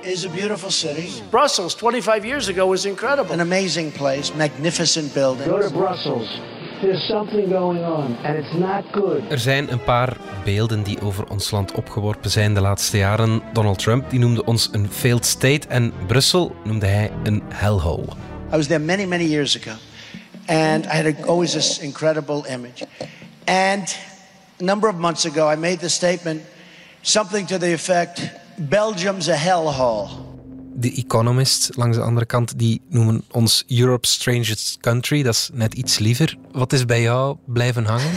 is 0.02 0.26
a 0.26 0.30
beautiful 0.30 0.72
city. 0.72 1.10
Brussels 1.30 1.76
25 1.76 2.24
years 2.24 2.50
ago 2.50 2.68
was 2.68 2.86
incredible. 2.86 3.34
An 3.34 3.40
amazing 3.40 3.92
place, 3.92 4.34
magnificent 4.36 5.14
buildings. 5.14 5.50
Go 5.50 5.60
to 5.60 5.72
Brussels. 5.72 6.42
There's 6.82 7.06
something 7.06 7.52
going 7.52 7.86
on 7.86 8.18
and 8.24 8.38
it's 8.38 8.54
not 8.54 8.84
good. 8.92 9.22
Er 9.30 9.40
zijn 9.40 9.72
een 9.72 9.84
paar 9.84 10.18
beelden 10.44 10.84
die 10.84 11.02
over 11.02 11.30
ons 11.30 11.52
land 11.52 11.72
opgeworpen 11.72 12.30
zijn 12.30 12.54
de 12.54 12.62
laatste 12.62 12.98
jaren. 12.98 13.42
Donald 13.54 13.80
Trump 13.80 14.10
die 14.10 14.20
noemde 14.20 14.46
ons 14.46 14.70
een 14.72 14.92
failed 14.92 15.26
state 15.26 15.68
en 15.68 15.94
Brussel 16.08 16.56
noemde 16.64 16.86
hij 16.86 17.12
een 17.24 17.44
hellhole. 17.48 18.08
I 18.54 18.56
was 18.56 18.68
there 18.68 18.80
many 18.80 19.06
many 19.06 19.24
years 19.24 19.60
ago 19.62 19.72
and 20.46 20.86
I 20.86 21.02
had 21.04 21.28
always 21.28 21.52
this 21.52 21.80
incredible 21.80 22.44
image. 22.50 22.86
And 23.46 23.98
a 24.62 24.64
number 24.64 24.90
of 24.90 24.96
months 24.96 25.26
ago 25.26 25.52
I 25.54 25.56
made 25.56 25.78
the 25.80 25.90
statement 25.90 26.42
something 27.02 27.48
to 27.48 27.58
the 27.58 27.74
effect 27.74 28.30
Belgium's 28.58 29.28
a 29.28 29.36
hellhole. 29.36 30.10
The 30.80 30.92
Economist 30.92 31.76
langs 31.76 31.96
de 31.96 32.04
andere 32.04 32.26
kant, 32.26 32.60
die 32.60 32.82
noemen 32.90 33.24
ons 33.32 33.64
Europe's 33.68 34.12
strangest 34.12 34.78
country. 34.80 35.24
Dat 35.24 35.34
is 35.34 35.50
net 35.54 35.74
iets 35.74 36.00
liever. 36.00 36.38
Wat 36.52 36.74
is 36.74 36.86
bij 36.86 37.02
jou 37.02 37.38
blijven 37.46 37.86
hangen? 37.86 38.12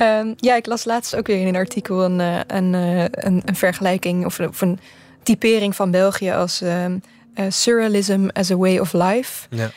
um, 0.00 0.34
ja, 0.48 0.56
ik 0.56 0.66
las 0.66 0.84
laatst 0.84 1.16
ook 1.16 1.26
weer 1.26 1.40
in 1.40 1.46
een 1.46 1.56
artikel 1.56 2.04
een, 2.04 2.18
een, 2.56 2.72
een, 2.74 3.42
een 3.44 3.56
vergelijking 3.56 4.24
of, 4.24 4.40
of, 4.40 4.60
een 4.60 4.78
typering 5.22 5.76
van 5.76 5.90
België 5.90 6.30
als 6.30 6.60
um, 6.60 7.02
uh, 7.34 7.44
surrealism 7.48 8.28
as 8.32 8.50
a 8.50 8.56
way 8.56 8.78
of 8.78 8.92
life. 8.92 9.46
Ja. 9.50 9.70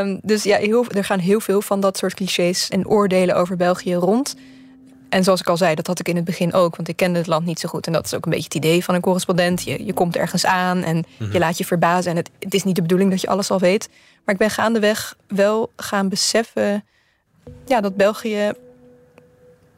Um, 0.00 0.20
dus 0.22 0.42
ja, 0.42 0.56
heel, 0.56 0.86
er 0.90 1.04
gaan 1.04 1.18
heel 1.18 1.40
veel 1.40 1.62
van 1.62 1.80
dat 1.80 1.96
soort 1.96 2.14
clichés 2.14 2.68
en 2.68 2.88
oordelen 2.88 3.36
over 3.36 3.56
België 3.56 3.94
rond. 3.94 4.34
En 5.08 5.24
zoals 5.24 5.40
ik 5.40 5.48
al 5.48 5.56
zei, 5.56 5.74
dat 5.74 5.86
had 5.86 6.00
ik 6.00 6.08
in 6.08 6.16
het 6.16 6.24
begin 6.24 6.52
ook, 6.52 6.76
want 6.76 6.88
ik 6.88 6.96
kende 6.96 7.18
het 7.18 7.26
land 7.26 7.46
niet 7.46 7.60
zo 7.60 7.68
goed. 7.68 7.86
En 7.86 7.92
dat 7.92 8.04
is 8.04 8.14
ook 8.14 8.24
een 8.24 8.30
beetje 8.30 8.46
het 8.52 8.54
idee 8.54 8.84
van 8.84 8.94
een 8.94 9.00
correspondent. 9.00 9.62
Je, 9.62 9.84
je 9.84 9.92
komt 9.92 10.16
ergens 10.16 10.46
aan 10.46 10.82
en 10.82 10.96
mm-hmm. 10.96 11.32
je 11.32 11.38
laat 11.38 11.58
je 11.58 11.64
verbazen. 11.64 12.10
En 12.10 12.16
het, 12.16 12.30
het, 12.38 12.54
is 12.54 12.64
niet 12.64 12.74
de 12.74 12.82
bedoeling 12.82 13.10
dat 13.10 13.20
je 13.20 13.28
alles 13.28 13.50
al 13.50 13.58
weet. 13.58 13.88
Maar 14.24 14.34
ik 14.34 14.40
ben 14.40 14.50
gaandeweg 14.50 15.16
wel 15.26 15.72
gaan 15.76 16.08
beseffen 16.08 16.84
ja, 17.66 17.80
dat 17.80 17.96
België. 17.96 18.52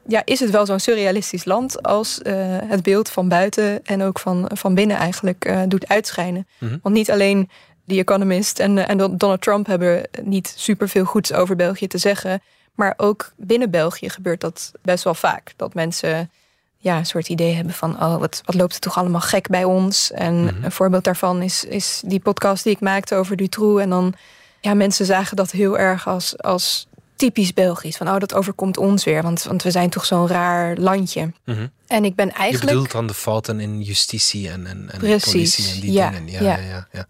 Ja, 0.06 0.22
is 0.24 0.40
het 0.40 0.50
wel 0.50 0.66
zo'n 0.66 0.80
surrealistisch 0.80 1.44
land 1.44 1.82
als 1.82 2.20
uh, 2.22 2.34
het 2.64 2.82
beeld 2.82 3.10
van 3.10 3.28
buiten 3.28 3.84
en 3.84 4.02
ook 4.02 4.18
van, 4.18 4.50
van 4.54 4.74
binnen 4.74 4.96
eigenlijk 4.96 5.44
uh, 5.44 5.60
doet 5.68 5.88
uitschijnen. 5.88 6.46
Mm-hmm. 6.58 6.78
Want 6.82 6.94
niet 6.94 7.10
alleen 7.10 7.50
The 7.86 7.98
Economist 7.98 8.58
en, 8.58 8.76
uh, 8.76 8.88
en 8.88 8.96
Donald 8.96 9.40
Trump 9.40 9.66
hebben 9.66 10.08
niet 10.22 10.54
superveel 10.56 11.04
goeds 11.04 11.32
over 11.32 11.56
België 11.56 11.86
te 11.86 11.98
zeggen. 11.98 12.42
Maar 12.74 12.94
ook 12.96 13.32
binnen 13.36 13.70
België 13.70 14.08
gebeurt 14.08 14.40
dat 14.40 14.72
best 14.82 15.04
wel 15.04 15.14
vaak. 15.14 15.52
Dat 15.56 15.74
mensen 15.74 16.30
ja, 16.76 16.98
een 16.98 17.06
soort 17.06 17.28
idee 17.28 17.54
hebben 17.54 17.74
van... 17.74 18.02
oh, 18.02 18.16
wat, 18.18 18.42
wat 18.44 18.54
loopt 18.54 18.74
er 18.74 18.80
toch 18.80 18.98
allemaal 18.98 19.20
gek 19.20 19.48
bij 19.48 19.64
ons? 19.64 20.10
En 20.10 20.34
mm-hmm. 20.42 20.64
een 20.64 20.72
voorbeeld 20.72 21.04
daarvan 21.04 21.42
is, 21.42 21.64
is 21.64 22.02
die 22.04 22.20
podcast 22.20 22.64
die 22.64 22.72
ik 22.72 22.80
maakte 22.80 23.14
over 23.14 23.36
Dutroux. 23.36 23.82
En 23.82 23.90
dan, 23.90 24.14
ja, 24.60 24.74
mensen 24.74 25.06
zagen 25.06 25.36
dat 25.36 25.50
heel 25.50 25.78
erg 25.78 26.08
als, 26.08 26.38
als 26.38 26.88
typisch 27.16 27.54
Belgisch. 27.54 27.96
Van, 27.96 28.08
oh, 28.08 28.18
dat 28.18 28.34
overkomt 28.34 28.76
ons 28.76 29.04
weer, 29.04 29.22
want, 29.22 29.42
want 29.42 29.62
we 29.62 29.70
zijn 29.70 29.90
toch 29.90 30.04
zo'n 30.04 30.28
raar 30.28 30.76
landje. 30.76 31.32
Mm-hmm. 31.44 31.70
En 31.86 32.04
ik 32.04 32.14
ben 32.14 32.30
eigenlijk... 32.32 32.62
Je 32.62 32.76
bedoelt 32.76 32.92
dan 32.92 33.06
de 33.06 33.14
fouten 33.14 33.60
in 33.60 33.82
justitie 33.82 34.48
en, 34.48 34.66
en, 34.66 34.90
en 34.90 34.98
Precies, 34.98 35.32
politie 35.32 35.74
en 35.74 35.80
die 35.80 35.92
ja, 35.92 36.10
dingen. 36.10 36.32
Ja, 36.32 36.40
ja. 36.40 36.56
ja, 36.56 36.86
ja, 36.92 37.06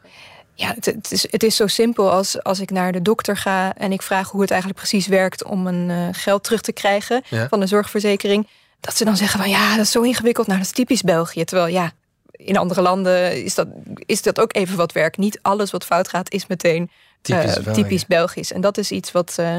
ja. 0.60 0.74
Het, 0.74 0.84
het, 0.84 1.12
is, 1.12 1.30
het 1.30 1.42
is 1.42 1.56
zo 1.56 1.66
simpel 1.66 2.10
als 2.10 2.42
als 2.42 2.60
ik 2.60 2.70
naar 2.70 2.92
de 2.92 3.02
dokter 3.02 3.36
ga 3.36 3.74
en 3.76 3.92
ik 3.92 4.02
vraag 4.02 4.30
hoe 4.30 4.40
het 4.40 4.50
eigenlijk 4.50 4.80
precies 4.80 5.06
werkt 5.06 5.44
om 5.44 5.66
een 5.66 5.88
uh, 5.88 6.08
geld 6.12 6.44
terug 6.44 6.60
te 6.60 6.72
krijgen 6.72 7.22
Ja. 7.28 7.48
van 7.48 7.60
de 7.60 7.66
zorgverzekering. 7.66 8.48
Dat 8.80 8.96
ze 8.96 9.04
dan 9.04 9.16
zeggen 9.16 9.40
van 9.40 9.50
ja, 9.50 9.76
dat 9.76 9.84
is 9.84 9.90
zo 9.90 10.02
ingewikkeld. 10.02 10.46
Nou, 10.46 10.58
dat 10.58 10.68
is 10.68 10.74
typisch 10.74 11.02
België. 11.02 11.44
Terwijl 11.44 11.68
ja, 11.72 11.92
in 12.30 12.56
andere 12.56 12.80
landen 12.80 13.44
is 13.44 13.54
dat, 13.54 13.68
is 14.06 14.22
dat 14.22 14.40
ook 14.40 14.54
even 14.56 14.76
wat 14.76 14.92
werk. 14.92 15.16
Niet 15.16 15.38
alles 15.42 15.70
wat 15.70 15.84
fout 15.84 16.08
gaat 16.08 16.32
is 16.32 16.46
meteen 16.46 16.90
Typisch 17.22 17.56
eh, 17.56 17.72
typisch 17.72 18.06
Belgisch. 18.06 18.52
En 18.52 18.60
dat 18.60 18.78
is 18.78 18.90
iets 18.90 19.12
wat, 19.12 19.34
eh, 19.36 19.56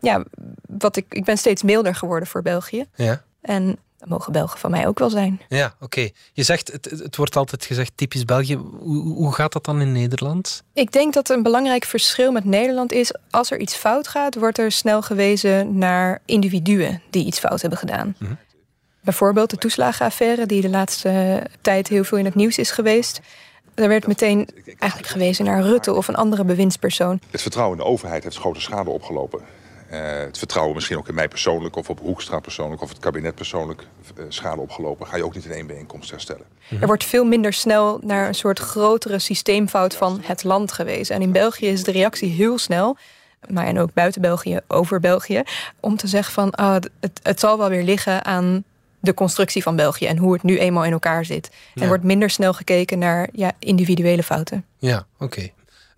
ja, 0.00 0.24
wat 0.66 0.96
ik, 0.96 1.06
ik 1.08 1.24
ben 1.24 1.38
steeds 1.38 1.62
milder 1.62 1.94
geworden 1.94 2.28
voor 2.28 2.42
België. 2.42 2.86
Ja. 2.94 3.22
En 3.40 3.78
dat 4.00 4.08
mogen 4.08 4.32
Belgen 4.32 4.58
van 4.58 4.70
mij 4.70 4.86
ook 4.86 4.98
wel 4.98 5.10
zijn. 5.10 5.40
Ja, 5.48 5.74
oké. 5.80 6.08
Je 6.32 6.42
zegt, 6.42 6.72
het, 6.72 6.84
het 6.84 7.16
wordt 7.16 7.36
altijd 7.36 7.64
gezegd 7.64 7.92
typisch 7.94 8.24
België. 8.24 8.54
Hoe, 8.54 9.14
hoe 9.14 9.32
gaat 9.32 9.52
dat 9.52 9.64
dan 9.64 9.80
in 9.80 9.92
Nederland? 9.92 10.62
Ik 10.72 10.92
denk 10.92 11.14
dat 11.14 11.28
een 11.28 11.42
belangrijk 11.42 11.84
verschil 11.84 12.32
met 12.32 12.44
Nederland 12.44 12.92
is... 12.92 13.14
als 13.30 13.50
er 13.50 13.58
iets 13.58 13.74
fout 13.74 14.08
gaat, 14.08 14.34
wordt 14.34 14.58
er 14.58 14.72
snel 14.72 15.02
gewezen 15.02 15.78
naar 15.78 16.22
individuen... 16.24 17.02
die 17.10 17.26
iets 17.26 17.38
fout 17.38 17.60
hebben 17.60 17.78
gedaan. 17.78 18.16
Mhm. 18.18 18.32
Bijvoorbeeld 19.02 19.50
de 19.50 19.56
toeslagenaffaire... 19.56 20.46
die 20.46 20.60
de 20.60 20.68
laatste 20.68 21.42
tijd 21.60 21.88
heel 21.88 22.04
veel 22.04 22.18
in 22.18 22.24
het 22.24 22.34
nieuws 22.34 22.58
is 22.58 22.70
geweest. 22.70 23.20
Er 23.74 23.88
werd 23.88 24.06
meteen 24.06 24.48
eigenlijk 24.78 25.12
gewezen 25.12 25.44
naar 25.44 25.62
Rutte 25.62 25.94
of 25.94 26.08
een 26.08 26.16
andere 26.16 26.44
bewindspersoon. 26.44 27.20
Het 27.30 27.42
vertrouwen 27.42 27.78
in 27.78 27.84
de 27.84 27.90
overheid 27.90 28.24
heeft 28.24 28.36
grote 28.36 28.60
schade 28.60 28.90
opgelopen. 28.90 29.40
Uh, 29.92 29.98
het 30.00 30.38
vertrouwen 30.38 30.74
misschien 30.74 30.96
ook 30.96 31.08
in 31.08 31.14
mij 31.14 31.28
persoonlijk 31.28 31.76
of 31.76 31.90
op 31.90 32.00
Hoekstra 32.00 32.40
persoonlijk 32.40 32.82
of 32.82 32.88
het 32.88 32.98
kabinet 32.98 33.34
persoonlijk 33.34 33.86
uh, 34.18 34.24
schade 34.28 34.60
opgelopen. 34.60 35.06
Ga 35.06 35.16
je 35.16 35.24
ook 35.24 35.34
niet 35.34 35.44
in 35.44 35.52
één 35.52 35.66
bijeenkomst 35.66 36.10
herstellen. 36.10 36.44
Er 36.80 36.86
wordt 36.86 37.04
veel 37.04 37.24
minder 37.24 37.52
snel 37.52 38.00
naar 38.02 38.28
een 38.28 38.34
soort 38.34 38.58
grotere 38.58 39.18
systeemfout 39.18 39.94
van 39.94 40.20
het 40.22 40.44
land 40.44 40.72
gewezen. 40.72 41.14
En 41.14 41.22
in 41.22 41.32
België 41.32 41.66
is 41.66 41.84
de 41.84 41.92
reactie 41.92 42.30
heel 42.30 42.58
snel. 42.58 42.96
Maar 43.48 43.66
en 43.66 43.78
ook 43.78 43.92
buiten 43.92 44.20
België, 44.20 44.60
over 44.68 45.00
België. 45.00 45.42
Om 45.80 45.96
te 45.96 46.06
zeggen 46.06 46.32
van 46.32 46.50
ah, 46.50 46.76
het, 47.00 47.20
het 47.22 47.40
zal 47.40 47.58
wel 47.58 47.68
weer 47.68 47.82
liggen 47.82 48.24
aan 48.24 48.64
de 49.00 49.14
constructie 49.14 49.62
van 49.62 49.76
België 49.76 50.06
en 50.06 50.16
hoe 50.16 50.32
het 50.32 50.42
nu 50.42 50.58
eenmaal 50.58 50.84
in 50.84 50.92
elkaar 50.92 51.24
zit. 51.24 51.50
Er 51.74 51.88
wordt 51.88 52.04
minder 52.04 52.30
snel 52.30 52.52
gekeken 52.52 52.98
naar 52.98 53.28
ja, 53.32 53.52
individuele 53.58 54.22
fouten. 54.22 54.64
Ja, 54.78 55.06
oké. 55.18 55.50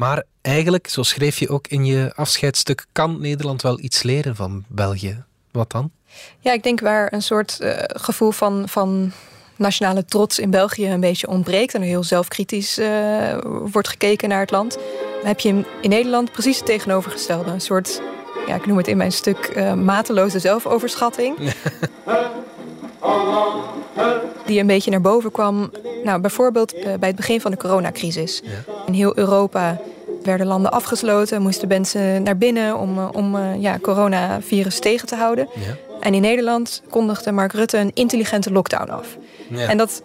Maar 0.03 0.23
eigenlijk, 0.41 0.89
zo 0.89 1.03
schreef 1.03 1.39
je 1.39 1.49
ook 1.49 1.67
in 1.67 1.85
je 1.85 2.13
afscheidsstuk, 2.15 2.87
kan 2.93 3.21
Nederland 3.21 3.63
wel 3.63 3.81
iets 3.81 4.03
leren 4.03 4.37
van 4.37 4.65
België. 4.69 5.25
Wat 5.51 5.71
dan? 5.71 5.91
Ja, 6.41 6.53
ik 6.53 6.63
denk 6.63 6.81
waar 6.81 7.13
een 7.13 7.23
soort 7.23 7.59
uh, 7.61 7.73
gevoel 7.87 8.31
van, 8.31 8.69
van 8.69 9.13
nationale 9.57 10.05
trots 10.05 10.39
in 10.39 10.51
België 10.51 10.91
een 10.91 11.01
beetje 11.01 11.29
ontbreekt 11.29 11.75
en 11.75 11.81
er 11.81 11.87
heel 11.87 12.05
zelfkritisch 12.05 12.79
uh, 12.79 13.39
wordt 13.45 13.89
gekeken 13.89 14.29
naar 14.29 14.41
het 14.41 14.51
land, 14.51 14.79
heb 15.23 15.41
je 15.41 15.65
in 15.81 15.91
Nederland 15.91 16.33
precies 16.33 16.57
het 16.57 16.67
tegenovergestelde. 16.67 17.51
Een 17.51 17.61
soort, 17.61 18.03
ja, 18.47 18.55
ik 18.55 18.67
noem 18.67 18.77
het 18.77 18.89
in 18.89 18.97
mijn 18.97 19.13
stuk, 19.13 19.53
uh, 19.57 19.75
mateloze 19.75 20.39
zelfoverschatting. 20.39 21.37
Die 24.47 24.61
een 24.61 24.67
beetje 24.67 24.91
naar 24.91 25.01
boven 25.01 25.31
kwam. 25.31 25.71
Nou, 26.05 26.21
bijvoorbeeld 26.21 26.75
uh, 26.75 26.83
bij 26.83 27.09
het 27.09 27.17
begin 27.17 27.41
van 27.41 27.51
de 27.51 27.57
coronacrisis. 27.57 28.41
Ja. 28.45 28.51
In 28.87 28.93
heel 28.93 29.19
Europa 29.19 29.81
werden 30.23 30.47
landen 30.47 30.73
afgesloten, 30.73 31.43
moesten 31.43 31.69
mensen 31.69 32.23
naar 32.23 32.37
binnen 32.37 32.79
om, 32.79 32.99
uh, 32.99 33.09
om 33.13 33.35
uh, 33.35 33.43
ja, 33.59 33.79
coronavirus 33.79 34.79
tegen 34.79 35.07
te 35.07 35.17
houden. 35.17 35.49
Ja. 35.55 35.77
En 36.01 36.15
in 36.15 36.21
Nederland 36.21 36.83
kondigde 36.91 37.33
Mark 37.33 37.53
Rutte 37.53 37.79
een 37.79 37.91
intelligente 37.95 38.53
lockdown 38.53 38.91
af. 38.91 39.17
Ja. 39.49 39.69
En 39.69 39.79
dat, 39.79 40.03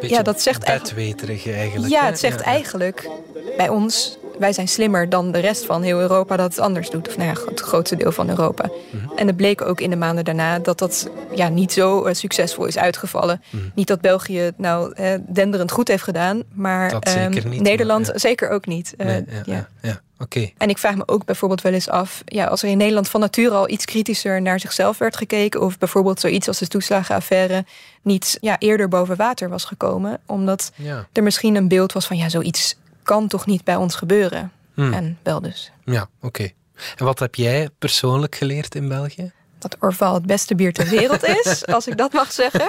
ja, 0.00 0.22
dat 0.22 0.42
zegt 0.42 0.64
bedweterig 0.64 1.48
eigenlijk. 1.48 1.92
Ja, 1.92 2.04
het 2.04 2.18
zegt 2.18 2.40
eigenlijk 2.40 3.08
bij 3.56 3.68
ons 3.68 4.18
wij 4.38 4.52
zijn 4.52 4.68
slimmer 4.68 5.08
dan 5.08 5.32
de 5.32 5.38
rest 5.38 5.64
van 5.64 5.82
heel 5.82 6.00
Europa 6.00 6.36
dat 6.36 6.50
het 6.50 6.60
anders 6.60 6.90
doet. 6.90 7.08
Of 7.08 7.16
nou 7.16 7.28
ja, 7.28 7.50
het 7.50 7.60
grootste 7.60 7.96
deel 7.96 8.12
van 8.12 8.28
Europa. 8.28 8.70
Mhm. 8.90 9.18
En 9.18 9.26
het 9.26 9.36
bleek 9.36 9.60
ook 9.62 9.80
in 9.80 9.90
de 9.90 9.96
maanden 9.96 10.24
daarna 10.24 10.58
dat 10.58 10.78
dat 10.78 11.10
ja, 11.34 11.48
niet 11.48 11.72
zo 11.72 12.06
uh, 12.06 12.14
succesvol 12.14 12.66
is 12.66 12.78
uitgevallen. 12.78 13.42
Mm-hmm. 13.50 13.72
Niet 13.74 13.86
dat 13.86 14.00
België 14.00 14.38
het 14.38 14.58
nou 14.58 14.94
denderend 15.28 15.70
goed 15.70 15.88
heeft 15.88 16.02
gedaan, 16.02 16.42
maar 16.52 16.90
dat 16.90 17.08
zeker 17.08 17.44
um, 17.44 17.50
niet, 17.50 17.60
Nederland 17.60 18.04
maar, 18.04 18.12
ja. 18.12 18.18
zeker 18.18 18.50
ook 18.50 18.66
niet. 18.66 18.94
Uh, 18.98 19.06
nee, 19.06 19.24
ja, 19.26 19.42
ja. 19.44 19.68
ja. 19.82 20.00
Okay. 20.18 20.54
En 20.58 20.68
ik 20.68 20.78
vraag 20.78 20.94
me 20.94 21.08
ook 21.08 21.24
bijvoorbeeld 21.24 21.60
wel 21.60 21.72
eens 21.72 21.88
af, 21.88 22.22
ja, 22.24 22.46
als 22.46 22.62
er 22.62 22.68
in 22.68 22.76
Nederland 22.76 23.08
van 23.08 23.20
nature 23.20 23.54
al 23.54 23.68
iets 23.68 23.84
kritischer 23.84 24.42
naar 24.42 24.60
zichzelf 24.60 24.98
werd 24.98 25.16
gekeken, 25.16 25.60
of 25.60 25.78
bijvoorbeeld 25.78 26.20
zoiets 26.20 26.48
als 26.48 26.58
de 26.58 26.66
toeslagenaffaire 26.66 27.64
niet 28.02 28.38
ja, 28.40 28.58
eerder 28.58 28.88
boven 28.88 29.16
water 29.16 29.48
was 29.48 29.64
gekomen, 29.64 30.20
omdat 30.26 30.72
ja. 30.74 31.06
er 31.12 31.22
misschien 31.22 31.54
een 31.54 31.68
beeld 31.68 31.92
was 31.92 32.06
van 32.06 32.16
ja, 32.16 32.28
zoiets 32.28 32.76
kan 33.04 33.28
toch 33.28 33.46
niet 33.46 33.64
bij 33.64 33.76
ons 33.76 33.94
gebeuren. 33.94 34.52
Hmm. 34.74 34.92
En 34.92 35.18
wel 35.22 35.40
dus. 35.40 35.72
Ja, 35.84 36.08
oké. 36.16 36.26
Okay. 36.26 36.54
En 36.96 37.04
wat 37.04 37.18
heb 37.18 37.34
jij 37.34 37.68
persoonlijk 37.78 38.34
geleerd 38.34 38.74
in 38.74 38.88
België? 38.88 39.32
Dat 39.58 39.76
Orval 39.80 40.14
het 40.14 40.26
beste 40.26 40.54
bier 40.54 40.72
ter 40.72 40.88
wereld 40.88 41.24
is, 41.24 41.66
als 41.74 41.86
ik 41.86 41.96
dat 41.96 42.12
mag 42.12 42.32
zeggen. 42.32 42.66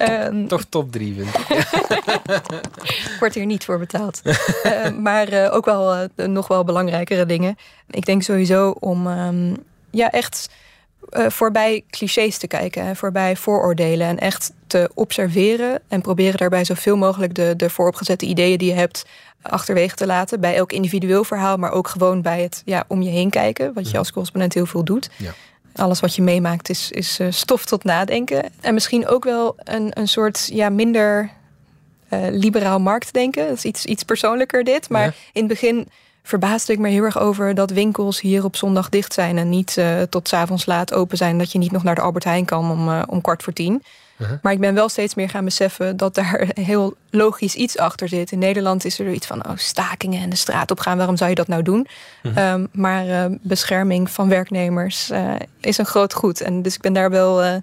um, 0.00 0.48
Toch 0.48 0.64
top 0.68 0.92
drie 0.92 1.14
vind 1.14 1.28
ik. 1.34 1.68
Wordt 3.20 3.34
hier 3.34 3.46
niet 3.46 3.64
voor 3.64 3.78
betaald. 3.78 4.20
uh, 4.24 4.90
maar 4.90 5.32
uh, 5.32 5.54
ook 5.54 5.64
wel 5.64 5.96
uh, 5.96 6.26
nog 6.26 6.48
wel 6.48 6.64
belangrijkere 6.64 7.26
dingen. 7.26 7.56
Ik 7.90 8.04
denk 8.04 8.22
sowieso 8.22 8.70
om 8.70 9.06
um, 9.06 9.56
ja, 9.90 10.10
echt 10.10 10.48
uh, 11.10 11.28
voorbij 11.28 11.84
clichés 11.90 12.38
te 12.38 12.46
kijken. 12.46 12.86
Hè, 12.86 12.94
voorbij 12.96 13.36
vooroordelen. 13.36 14.06
En 14.06 14.18
echt 14.18 14.52
te 14.66 14.90
observeren. 14.94 15.80
En 15.88 16.00
proberen 16.00 16.36
daarbij 16.38 16.64
zoveel 16.64 16.96
mogelijk 16.96 17.34
de, 17.34 17.54
de 17.56 17.70
vooropgezette 17.70 18.26
ideeën 18.26 18.58
die 18.58 18.68
je 18.68 18.74
hebt 18.74 19.06
achterwege 19.42 19.94
te 19.94 20.06
laten. 20.06 20.40
Bij 20.40 20.56
elk 20.56 20.72
individueel 20.72 21.24
verhaal, 21.24 21.56
maar 21.56 21.72
ook 21.72 21.88
gewoon 21.88 22.22
bij 22.22 22.42
het 22.42 22.62
ja, 22.64 22.84
om 22.88 23.02
je 23.02 23.10
heen 23.10 23.30
kijken. 23.30 23.72
Wat 23.72 23.90
je 23.90 23.98
als 23.98 24.12
correspondent 24.12 24.54
heel 24.54 24.66
veel 24.66 24.84
doet. 24.84 25.10
Ja. 25.16 25.32
Alles 25.74 26.00
wat 26.00 26.14
je 26.14 26.22
meemaakt 26.22 26.68
is, 26.68 26.90
is 26.90 27.20
uh, 27.20 27.26
stof 27.30 27.64
tot 27.64 27.84
nadenken. 27.84 28.44
En 28.60 28.74
misschien 28.74 29.06
ook 29.06 29.24
wel 29.24 29.54
een, 29.56 29.90
een 29.98 30.08
soort 30.08 30.48
ja, 30.52 30.68
minder 30.68 31.30
uh, 32.12 32.20
liberaal 32.30 32.80
marktdenken. 32.80 33.46
Dat 33.48 33.56
is 33.56 33.64
iets, 33.64 33.84
iets 33.84 34.02
persoonlijker 34.02 34.64
dit. 34.64 34.88
Maar 34.88 35.04
Ja. 35.04 35.12
in 35.32 35.40
het 35.40 35.46
begin 35.46 35.88
verbaasde 36.22 36.72
ik 36.72 36.78
me 36.78 36.88
heel 36.88 37.04
erg 37.04 37.18
over 37.18 37.54
dat 37.54 37.70
winkels 37.70 38.20
hier 38.20 38.44
op 38.44 38.56
zondag 38.56 38.88
dicht 38.88 39.12
zijn 39.12 39.38
en 39.38 39.48
niet 39.48 39.76
uh, 39.78 40.02
tot 40.02 40.28
's 40.28 40.32
avonds 40.32 40.66
laat 40.66 40.94
open 40.94 41.16
zijn. 41.16 41.38
Dat 41.38 41.52
je 41.52 41.58
niet 41.58 41.72
nog 41.72 41.82
naar 41.82 41.94
de 41.94 42.00
Albert 42.00 42.24
Heijn 42.24 42.44
kan 42.44 42.70
om, 42.70 42.88
uh, 42.88 43.02
om 43.06 43.20
kwart 43.20 43.42
voor 43.42 43.52
tien. 43.52 43.82
Uh-huh. 44.18 44.38
Maar 44.42 44.52
ik 44.52 44.60
ben 44.60 44.74
wel 44.74 44.88
steeds 44.88 45.14
meer 45.14 45.28
gaan 45.28 45.44
beseffen 45.44 45.96
dat 45.96 46.14
daar 46.14 46.48
heel 46.60 46.94
logisch 47.10 47.54
iets 47.54 47.78
achter 47.78 48.08
zit. 48.08 48.32
In 48.32 48.38
Nederland 48.38 48.84
is 48.84 48.98
er 48.98 49.12
iets 49.12 49.26
van 49.26 49.46
oh, 49.46 49.52
stakingen 49.56 50.22
en 50.22 50.30
de 50.30 50.36
straat 50.36 50.70
op 50.70 50.80
gaan. 50.80 50.96
Waarom 50.96 51.16
zou 51.16 51.30
je 51.30 51.36
dat 51.36 51.48
nou 51.48 51.62
doen? 51.62 51.86
Uh-huh. 52.22 52.52
Um, 52.52 52.68
maar 52.72 53.06
uh, 53.06 53.24
bescherming 53.42 54.10
van 54.10 54.28
werknemers 54.28 55.10
uh, 55.10 55.34
is 55.60 55.78
een 55.78 55.86
groot 55.86 56.14
goed. 56.14 56.40
En 56.40 56.62
dus 56.62 56.74
ik 56.74 56.80
ben 56.80 56.92
daar 56.92 57.10
wel 57.10 57.44
uh, 57.44 57.54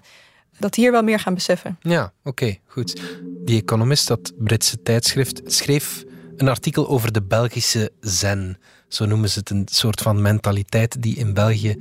dat 0.57 0.75
hier 0.75 0.91
wel 0.91 1.03
meer 1.03 1.19
gaan 1.19 1.33
beseffen. 1.33 1.77
Ja, 1.81 2.03
oké, 2.03 2.29
okay, 2.29 2.59
goed. 2.65 3.01
Die 3.45 3.61
economist, 3.61 4.07
dat 4.07 4.33
Britse 4.37 4.81
tijdschrift, 4.81 5.41
schreef 5.45 6.03
een 6.41 6.47
artikel 6.47 6.87
over 6.87 7.11
de 7.11 7.21
Belgische 7.21 7.91
zen. 7.99 8.57
Zo 8.87 9.05
noemen 9.05 9.29
ze 9.29 9.39
het 9.39 9.49
een 9.49 9.67
soort 9.71 10.01
van 10.01 10.21
mentaliteit 10.21 11.01
die 11.01 11.17
in 11.17 11.33
België 11.33 11.77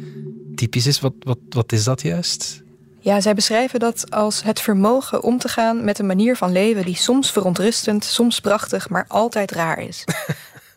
typisch 0.54 0.86
is. 0.86 1.00
Wat, 1.00 1.12
wat, 1.20 1.38
wat 1.48 1.72
is 1.72 1.84
dat 1.84 2.02
juist? 2.02 2.62
Ja, 3.00 3.20
zij 3.20 3.34
beschrijven 3.34 3.80
dat 3.80 4.10
als 4.10 4.42
het 4.42 4.60
vermogen 4.60 5.22
om 5.22 5.38
te 5.38 5.48
gaan 5.48 5.84
met 5.84 5.98
een 5.98 6.06
manier 6.06 6.36
van 6.36 6.52
leven 6.52 6.84
die 6.84 6.96
soms 6.96 7.32
verontrustend, 7.32 8.04
soms 8.04 8.40
prachtig, 8.40 8.88
maar 8.88 9.04
altijd 9.08 9.50
raar 9.50 9.78
is. 9.78 10.04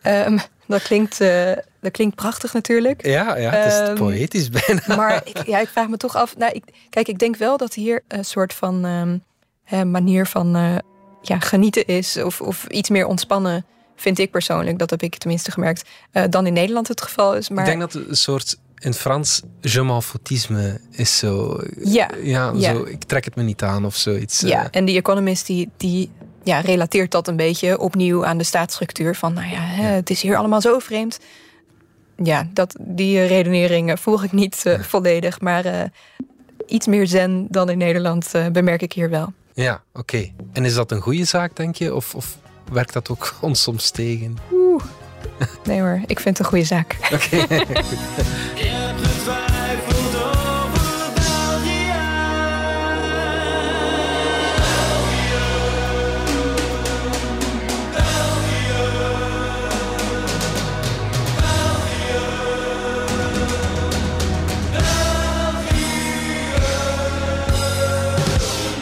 um, 0.06 0.38
dat, 0.66 0.82
klinkt, 0.82 1.20
uh, 1.20 1.52
dat 1.80 1.92
klinkt 1.92 2.14
prachtig 2.14 2.52
natuurlijk. 2.52 3.06
Ja, 3.06 3.36
ja 3.36 3.50
het 3.50 3.72
is 3.72 3.88
um, 3.88 3.94
poëtisch 3.94 4.48
bijna. 4.48 4.82
Maar 4.96 5.22
ik, 5.24 5.46
ja, 5.46 5.58
ik 5.58 5.68
vraag 5.68 5.88
me 5.88 5.96
toch 5.96 6.16
af. 6.16 6.36
Nou, 6.36 6.52
ik, 6.52 6.64
kijk, 6.90 7.08
ik 7.08 7.18
denk 7.18 7.36
wel 7.36 7.56
dat 7.56 7.74
hier 7.74 8.02
een 8.08 8.24
soort 8.24 8.54
van 8.54 8.84
um, 8.84 9.22
hè, 9.64 9.84
manier 9.84 10.26
van 10.26 10.56
uh, 10.56 10.76
ja, 11.22 11.38
genieten 11.38 11.86
is, 11.86 12.16
of, 12.16 12.40
of 12.40 12.66
iets 12.66 12.90
meer 12.90 13.06
ontspannen. 13.06 13.64
Vind 13.96 14.18
ik 14.18 14.30
persoonlijk, 14.30 14.78
dat 14.78 14.90
heb 14.90 15.02
ik 15.02 15.16
tenminste 15.16 15.50
gemerkt, 15.50 15.88
uh, 16.12 16.22
dan 16.30 16.46
in 16.46 16.52
Nederland 16.52 16.88
het 16.88 17.02
geval 17.02 17.36
is. 17.36 17.48
Maar... 17.48 17.68
Ik 17.68 17.78
denk 17.78 17.92
dat 17.92 18.06
een 18.08 18.16
soort 18.16 18.56
in 18.78 18.94
Frans, 18.94 19.42
je 19.60 19.82
m'en 19.82 20.02
foutisme 20.02 20.80
is 20.90 21.18
zo. 21.18 21.60
Ja, 21.84 22.10
ja, 22.22 22.52
ja. 22.54 22.74
Zo, 22.74 22.84
ik 22.84 23.04
trek 23.04 23.24
het 23.24 23.34
me 23.34 23.42
niet 23.42 23.62
aan 23.62 23.84
of 23.84 23.96
zoiets. 23.96 24.40
Ja, 24.40 24.70
en 24.70 24.84
die 24.84 24.96
economist 24.96 25.46
die, 25.46 25.70
die 25.76 26.10
ja, 26.42 26.60
relateert 26.60 27.10
dat 27.10 27.28
een 27.28 27.36
beetje 27.36 27.78
opnieuw 27.78 28.26
aan 28.26 28.38
de 28.38 28.44
staatsstructuur. 28.44 29.14
Van 29.14 29.32
nou 29.32 29.50
ja, 29.50 29.60
hè, 29.60 29.86
het 29.86 30.10
is 30.10 30.22
hier 30.22 30.36
allemaal 30.36 30.60
zo 30.60 30.78
vreemd. 30.78 31.18
Ja, 32.22 32.48
dat, 32.52 32.76
die 32.80 33.26
redenering 33.26 34.00
volg 34.00 34.24
ik 34.24 34.32
niet 34.32 34.62
uh, 34.66 34.80
volledig. 34.80 35.40
Maar 35.40 35.90
iets 36.66 36.86
meer 36.86 37.06
zen 37.06 37.46
dan 37.50 37.68
in 37.68 37.78
Nederland 37.78 38.32
bemerk 38.52 38.82
ik 38.82 38.92
hier 38.92 39.10
wel. 39.10 39.32
Ja, 39.54 39.82
oké. 39.92 39.98
Okay. 39.98 40.34
En 40.52 40.64
is 40.64 40.74
dat 40.74 40.90
een 40.90 41.00
goede 41.00 41.24
zaak, 41.24 41.56
denk 41.56 41.74
je? 41.74 41.94
Of, 41.94 42.14
of 42.14 42.38
werkt 42.72 42.92
dat 42.92 43.08
ook 43.08 43.34
ons 43.40 43.62
soms 43.62 43.90
tegen? 43.90 44.38
Oeh. 44.52 44.84
Nee 45.64 45.80
hoor, 45.80 46.00
ik 46.06 46.20
vind 46.20 46.38
het 46.38 46.46
een 46.46 46.52
goede 46.52 46.64
zaak. 46.64 46.96
Oké. 47.12 47.36
Okay. 49.22 49.51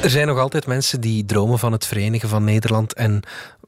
Er 0.02 0.10
zijn 0.10 0.26
nog 0.26 0.38
altijd 0.38 0.66
mensen 0.66 1.00
die 1.00 1.24
dromen 1.24 1.58
van 1.58 1.72
het 1.72 1.86
verenigen 1.86 2.28
van 2.28 2.44
Nederland 2.44 2.92
en 2.92 3.22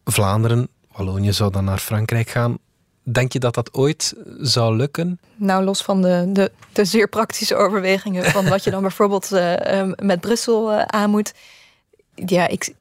Vlaanderen. 0.05 0.69
Wallonië 0.93 1.33
zou 1.33 1.53
dan 1.53 1.65
naar 1.65 1.79
Frankrijk 1.79 2.29
gaan. 2.29 2.59
Denk 3.03 3.33
je 3.33 3.39
dat 3.39 3.55
dat 3.55 3.75
ooit 3.75 4.15
zou 4.41 4.77
lukken? 4.77 5.21
Nou, 5.37 5.65
los 5.65 5.83
van 5.83 6.03
de, 6.03 6.31
de, 6.33 6.53
de 6.73 6.85
zeer 6.85 7.09
praktische 7.09 7.57
overwegingen 7.57 8.25
van 8.25 8.49
wat 8.49 8.65
je 8.65 8.71
dan 8.71 8.83
bijvoorbeeld 8.89 9.33
uh, 9.33 9.79
um, 9.79 9.95
met 10.03 10.21
Brussel 10.21 10.73
uh, 10.73 10.83
aan 10.83 11.11
moet. 11.11 11.35
Ja, 12.15 12.49
ik, 12.49 12.75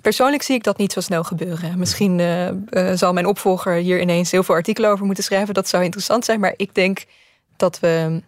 persoonlijk 0.00 0.42
zie 0.42 0.54
ik 0.54 0.64
dat 0.64 0.78
niet 0.78 0.92
zo 0.92 1.00
snel 1.00 1.24
gebeuren. 1.24 1.78
Misschien 1.78 2.18
uh, 2.18 2.92
zal 2.94 3.12
mijn 3.12 3.26
opvolger 3.26 3.74
hier 3.74 4.00
ineens 4.00 4.30
heel 4.30 4.42
veel 4.42 4.54
artikelen 4.54 4.90
over 4.90 5.06
moeten 5.06 5.24
schrijven. 5.24 5.54
Dat 5.54 5.68
zou 5.68 5.84
interessant 5.84 6.24
zijn. 6.24 6.40
Maar 6.40 6.54
ik 6.56 6.74
denk 6.74 7.04
dat 7.56 7.80
we 7.80 8.22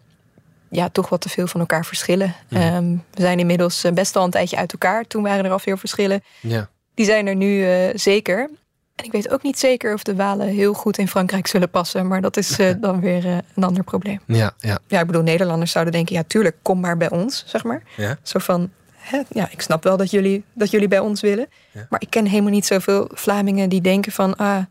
ja, 0.70 0.88
toch 0.88 1.08
wat 1.08 1.20
te 1.20 1.28
veel 1.28 1.46
van 1.46 1.60
elkaar 1.60 1.84
verschillen. 1.84 2.34
Ja. 2.48 2.76
Um, 2.76 3.04
we 3.14 3.20
zijn 3.20 3.38
inmiddels 3.38 3.84
best 3.94 4.16
al 4.16 4.24
een 4.24 4.30
tijdje 4.30 4.56
uit 4.56 4.72
elkaar. 4.72 5.06
Toen 5.06 5.22
waren 5.22 5.44
er 5.44 5.50
al 5.50 5.58
veel 5.58 5.76
verschillen. 5.76 6.22
Ja. 6.40 6.68
Die 6.94 7.04
zijn 7.04 7.26
er 7.26 7.36
nu 7.36 7.66
zeker. 7.94 8.50
En 9.00 9.06
ik 9.06 9.12
weet 9.12 9.30
ook 9.30 9.42
niet 9.42 9.58
zeker 9.58 9.94
of 9.94 10.02
de 10.02 10.14
Walen 10.14 10.48
heel 10.48 10.72
goed 10.72 10.98
in 10.98 11.08
Frankrijk 11.08 11.46
zullen 11.46 11.70
passen. 11.70 12.06
Maar 12.06 12.20
dat 12.20 12.36
is 12.36 12.58
uh, 12.58 12.70
dan 12.80 13.00
weer 13.00 13.24
uh, 13.24 13.38
een 13.54 13.64
ander 13.64 13.84
probleem. 13.84 14.20
Ja, 14.26 14.52
ja. 14.58 14.78
ja, 14.86 15.00
ik 15.00 15.06
bedoel, 15.06 15.22
Nederlanders 15.22 15.72
zouden 15.72 15.92
denken: 15.92 16.14
ja, 16.14 16.22
tuurlijk, 16.26 16.56
kom 16.62 16.80
maar 16.80 16.96
bij 16.96 17.10
ons, 17.10 17.44
zeg 17.46 17.64
maar. 17.64 17.82
Ja. 17.96 18.18
Zo 18.22 18.38
van: 18.38 18.70
hè, 18.92 19.20
ja, 19.28 19.48
ik 19.50 19.60
snap 19.60 19.84
wel 19.84 19.96
dat 19.96 20.10
jullie, 20.10 20.44
dat 20.52 20.70
jullie 20.70 20.88
bij 20.88 20.98
ons 20.98 21.20
willen. 21.20 21.48
Ja. 21.70 21.86
Maar 21.88 22.00
ik 22.00 22.10
ken 22.10 22.26
helemaal 22.26 22.50
niet 22.50 22.66
zoveel 22.66 23.10
Vlamingen 23.12 23.68
die 23.68 23.80
denken: 23.80 24.12
van, 24.12 24.36
ah, 24.36 24.62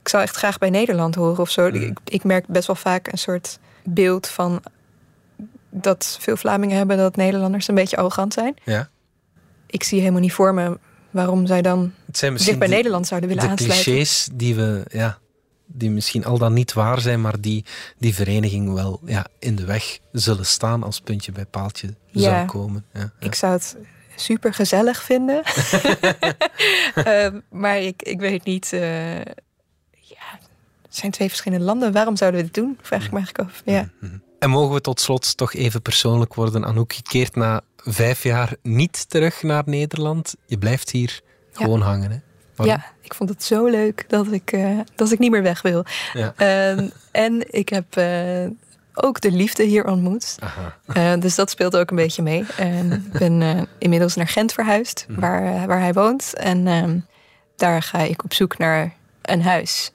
ik 0.00 0.08
zou 0.08 0.22
echt 0.22 0.36
graag 0.36 0.58
bij 0.58 0.70
Nederland 0.70 1.14
horen 1.14 1.40
of 1.40 1.50
zo. 1.50 1.68
Mm. 1.68 1.74
Ik, 1.74 1.98
ik 2.04 2.24
merk 2.24 2.46
best 2.46 2.66
wel 2.66 2.76
vaak 2.76 3.12
een 3.12 3.18
soort 3.18 3.58
beeld 3.84 4.28
van 4.28 4.62
dat 5.70 6.16
veel 6.20 6.36
Vlamingen 6.36 6.76
hebben 6.76 6.96
dat 6.96 7.16
Nederlanders 7.16 7.68
een 7.68 7.74
beetje 7.74 7.96
arrogant 7.96 8.32
zijn. 8.32 8.54
Ja. 8.64 8.88
Ik 9.66 9.82
zie 9.82 9.98
helemaal 10.00 10.20
niet 10.20 10.32
voor 10.32 10.54
me 10.54 10.78
waarom 11.10 11.46
zij 11.46 11.62
dan 11.62 11.92
zich 12.12 12.58
bij 12.58 12.68
de, 12.68 12.74
Nederland 12.74 13.06
zouden 13.06 13.28
willen 13.28 13.44
de 13.44 13.50
aansluiten. 13.50 13.84
clichés 13.84 14.28
die 14.32 14.54
we, 14.54 14.82
ja, 14.88 15.18
die 15.66 15.90
misschien 15.90 16.24
al 16.24 16.38
dan 16.38 16.52
niet 16.52 16.72
waar 16.72 17.00
zijn, 17.00 17.20
maar 17.20 17.40
die 17.40 17.64
die 17.98 18.14
vereniging 18.14 18.72
wel 18.72 19.00
ja, 19.04 19.26
in 19.38 19.56
de 19.56 19.64
weg 19.64 19.98
zullen 20.12 20.46
staan 20.46 20.82
als 20.82 21.00
puntje 21.00 21.32
bij 21.32 21.44
paaltje 21.46 21.94
Ja. 22.06 22.20
zou 22.22 22.46
komen. 22.46 22.84
Ja, 22.92 23.00
ja. 23.00 23.26
Ik 23.26 23.34
zou 23.34 23.52
het 23.52 23.76
super 24.16 24.54
gezellig 24.54 25.02
vinden. 25.02 25.42
Ehm, 26.94 27.40
maar 27.50 27.78
ik, 27.78 28.02
ik 28.02 28.20
weet 28.20 28.44
niet. 28.44 28.72
eh, 28.72 29.16
ja, 29.90 30.26
het 30.82 30.96
zijn 30.96 31.10
twee 31.12 31.28
verschillende 31.28 31.64
landen. 31.64 31.92
Waarom 31.92 32.16
zouden 32.16 32.40
we 32.40 32.46
dit 32.46 32.54
doen? 32.54 32.78
Vraag 32.82 33.04
ik 33.04 33.10
me 33.12 33.16
eigenlijk 33.18 33.48
af. 33.50 33.62
Ja. 33.64 33.88
En 34.40 34.50
mogen 34.50 34.74
we 34.74 34.80
tot 34.80 35.00
slot 35.00 35.36
toch 35.36 35.54
even 35.54 35.82
persoonlijk 35.82 36.34
worden? 36.34 36.64
Anouk, 36.64 36.92
je 36.92 37.02
keert 37.02 37.34
na 37.36 37.60
vijf 37.76 38.22
jaar 38.22 38.52
niet 38.62 39.08
terug 39.10 39.42
naar 39.42 39.62
Nederland. 39.66 40.34
Je 40.46 40.58
blijft 40.58 40.90
hier 40.90 41.20
gewoon 41.52 41.80
hangen. 41.80 42.10
Hè? 42.10 42.18
Waarom? 42.56 42.76
ja, 42.76 42.84
ik 43.00 43.14
vond 43.14 43.30
het 43.30 43.42
zo 43.42 43.66
leuk 43.66 44.04
dat 44.08 44.32
ik, 44.32 44.52
eh, 44.52 44.78
dat 44.94 45.12
ik 45.12 45.18
niet 45.18 45.30
meer 45.30 45.42
weg 45.42 45.62
wil. 45.62 45.84
Ja. 46.12 46.32
Ehm, 46.36 46.88
en 47.10 47.54
ik 47.54 47.68
heb 47.68 47.96
eh, 47.96 48.46
ook 48.94 49.20
de 49.20 49.30
liefde 49.30 49.62
hier 49.64 49.86
ontmoet. 49.86 50.36
Aha. 50.40 50.76
Eh, 50.86 51.20
dus 51.20 51.34
dat 51.34 51.50
speelt 51.50 51.76
ook 51.76 51.90
een 51.90 51.96
beetje 51.96 52.22
mee. 52.22 52.44
En 52.56 52.92
ik 52.92 53.18
ben 53.18 53.68
inmiddels 53.78 54.14
naar 54.16 54.28
Gent 54.28 54.52
verhuisd, 54.52 55.04
Mhm. 55.08 55.20
waar, 55.20 55.66
waar 55.66 55.80
hij 55.80 55.92
woont. 55.92 56.34
En 56.34 56.66
ehm, 56.66 56.98
daar 57.56 57.82
ga 57.82 57.98
ik 57.98 58.24
op 58.24 58.34
zoek 58.34 58.58
naar 58.58 58.94
een 59.22 59.42
huis. 59.42 59.92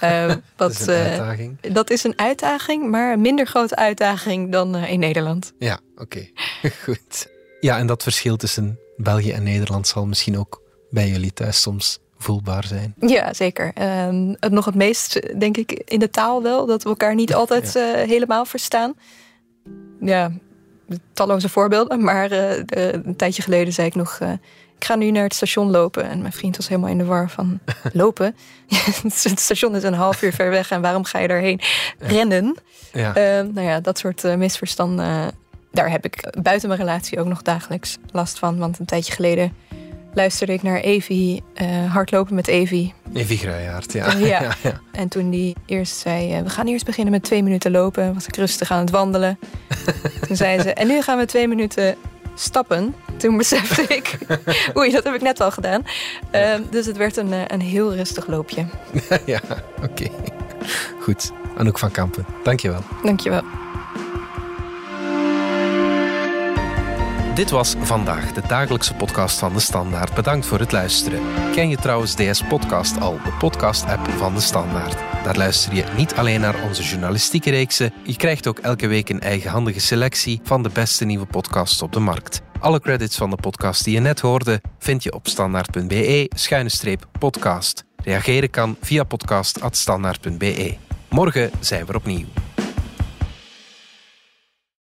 Eh, 0.00 0.34
wat, 0.56 0.70
is 0.70 0.86
een 0.86 0.94
eh, 0.94 1.00
uitdaging. 1.04 1.60
dat 1.60 1.90
is 1.90 2.04
een 2.04 2.18
uitdaging, 2.18 2.90
maar 2.90 3.12
een 3.12 3.20
minder 3.20 3.46
grote 3.46 3.76
uitdaging 3.76 4.52
dan 4.52 4.76
eh, 4.76 4.90
in 4.92 4.98
Nederland. 4.98 5.52
Ja, 5.58 5.78
oké. 5.96 6.28
Goed. 6.84 7.28
Ja, 7.60 7.78
en 7.78 7.86
dat 7.86 8.02
verschil 8.02 8.36
tussen 8.36 8.78
België 8.96 9.30
en 9.32 9.42
Nederland 9.42 9.86
zal 9.88 10.06
misschien 10.06 10.38
ook 10.38 10.62
bij 10.90 11.08
jullie 11.08 11.32
thuis 11.32 11.60
soms 11.60 11.98
voelbaar 12.18 12.64
zijn. 12.64 12.94
Ja, 13.00 13.32
zeker. 13.34 13.70
Ehm, 13.74 14.34
het 14.40 14.52
nog 14.52 14.64
het 14.64 14.74
meest, 14.74 15.40
denk 15.40 15.56
ik, 15.56 15.70
in 15.72 15.98
de 15.98 16.10
taal 16.10 16.42
wel. 16.42 16.66
Dat 16.66 16.82
we 16.82 16.88
elkaar 16.88 17.14
niet 17.14 17.34
altijd 17.40 17.74
helemaal 18.06 18.44
verstaan. 18.44 18.94
Ja, 20.00 20.32
talloze 21.12 21.48
voorbeelden. 21.48 22.02
Maar 22.02 22.28
de- 22.28 23.00
een 23.04 23.16
tijdje 23.16 23.42
geleden 23.42 23.72
zei 23.72 23.86
ik 23.86 23.94
nog... 23.94 24.18
ik 24.78 24.84
ga 24.84 24.94
nu 24.94 25.10
naar 25.10 25.22
het 25.22 25.34
station 25.34 25.70
lopen. 25.70 26.08
En 26.08 26.20
mijn 26.20 26.32
vriend 26.32 26.56
was 26.56 26.68
helemaal 26.68 26.90
in 26.90 26.98
de 26.98 27.04
war 27.04 27.30
van... 27.30 27.58
lopen? 27.92 28.36
het 29.02 29.40
station 29.40 29.76
is 29.76 29.82
een 29.82 29.94
half 29.94 30.22
uur 30.22 30.32
ver 30.32 30.50
weg. 30.50 30.70
En 30.70 30.80
waarom 30.80 31.04
ga 31.04 31.18
je 31.18 31.28
daarheen? 31.28 31.60
Rennen? 31.98 32.56
Ja. 32.92 33.14
Ehm, 33.14 33.52
nou 33.52 33.66
ja, 33.66 33.80
dat 33.80 33.98
soort 33.98 34.24
eh, 34.24 34.34
misverstanden... 34.34 35.30
daar 35.72 35.90
heb 35.90 36.04
ik 36.04 36.34
buiten 36.42 36.68
mijn 36.68 36.80
relatie 36.80 37.20
ook 37.20 37.26
nog 37.26 37.42
dagelijks 37.42 37.96
last 38.10 38.38
van. 38.38 38.58
Want 38.58 38.78
een 38.78 38.86
tijdje 38.86 39.12
geleden 39.12 39.52
luisterde 40.18 40.52
ik 40.52 40.62
naar 40.62 40.80
Evie... 40.80 41.42
eh, 41.54 41.92
hardlopen 41.92 42.34
met 42.34 42.46
ja. 43.92 44.06
Eh, 44.06 44.20
ja. 44.20 44.40
ja, 44.42 44.54
ja. 44.62 44.80
En 44.92 45.08
toen 45.08 45.30
die 45.30 45.56
eerst 45.66 45.96
zei, 45.96 46.32
eh, 46.32 46.42
we 46.42 46.50
gaan 46.50 46.66
eerst 46.66 46.84
beginnen 46.84 47.12
met 47.12 47.22
twee 47.22 47.42
minuten 47.42 47.70
lopen, 47.70 48.14
was 48.14 48.26
ik 48.26 48.36
rustig 48.36 48.70
aan 48.70 48.80
het 48.80 48.90
wandelen. 48.90 49.38
toen 50.26 50.36
zei 50.36 50.60
ze, 50.60 50.72
en 50.72 50.86
nu 50.86 51.02
gaan 51.02 51.18
we 51.18 51.24
twee 51.24 51.48
minuten 51.48 51.96
stappen. 52.34 52.94
Toen 53.18 53.36
besefte 53.36 53.82
ik, 53.82 54.18
oei, 54.76 54.90
dat 54.90 55.04
heb 55.04 55.14
ik 55.14 55.20
net 55.20 55.40
al 55.40 55.50
gedaan. 55.50 55.82
Ehm, 56.30 56.62
dus 56.70 56.86
het 56.86 56.96
werd 56.96 57.16
een, 57.16 57.32
eh, 57.32 57.40
een 57.46 57.60
heel 57.60 57.94
rustig 57.94 58.26
loopje. 58.26 58.66
ja, 59.24 59.40
oké. 59.82 60.10
Goed. 61.00 61.32
Anouk 61.56 61.78
van 61.78 61.90
Kampen, 61.90 62.26
dankjewel. 62.42 62.82
Dankjewel. 63.02 63.42
Dit 67.34 67.50
was 67.50 67.74
vandaag 67.78 68.32
de 68.32 68.42
dagelijkse 68.48 68.94
podcast 68.94 69.38
van 69.38 69.52
de 69.52 69.60
Standaard. 69.60 70.14
Bedankt 70.14 70.46
voor 70.46 70.58
het 70.58 70.72
luisteren. 70.72 71.20
Ken 71.52 71.68
je 71.68 71.76
trouwens 71.76 72.14
DS 72.14 72.42
Podcast 72.48 73.00
al, 73.00 73.20
de 73.24 73.32
podcast-app 73.38 74.08
van 74.10 74.34
de 74.34 74.40
Standaard? 74.40 75.17
Daar 75.28 75.36
luister 75.36 75.74
je 75.74 75.84
niet 75.96 76.14
alleen 76.14 76.40
naar 76.40 76.62
onze 76.62 76.82
journalistieke 76.82 77.50
reeksen, 77.50 77.92
je 78.02 78.16
krijgt 78.16 78.46
ook 78.46 78.58
elke 78.58 78.86
week 78.86 79.08
een 79.08 79.20
eigenhandige 79.20 79.80
selectie 79.80 80.40
van 80.42 80.62
de 80.62 80.68
beste 80.68 81.04
nieuwe 81.04 81.26
podcasts 81.26 81.82
op 81.82 81.92
de 81.92 82.00
markt. 82.00 82.42
Alle 82.60 82.80
credits 82.80 83.16
van 83.16 83.30
de 83.30 83.36
podcast 83.36 83.84
die 83.84 83.94
je 83.94 84.00
net 84.00 84.20
hoorde 84.20 84.60
vind 84.78 85.02
je 85.02 85.12
op 85.12 85.28
standaard.be-podcast. 85.28 87.84
Reageren 88.04 88.50
kan 88.50 88.76
via 88.80 89.04
podcast.standaard.be. 89.04 90.76
Morgen 91.08 91.50
zijn 91.60 91.86
we 91.86 91.94
opnieuw. 91.94 92.26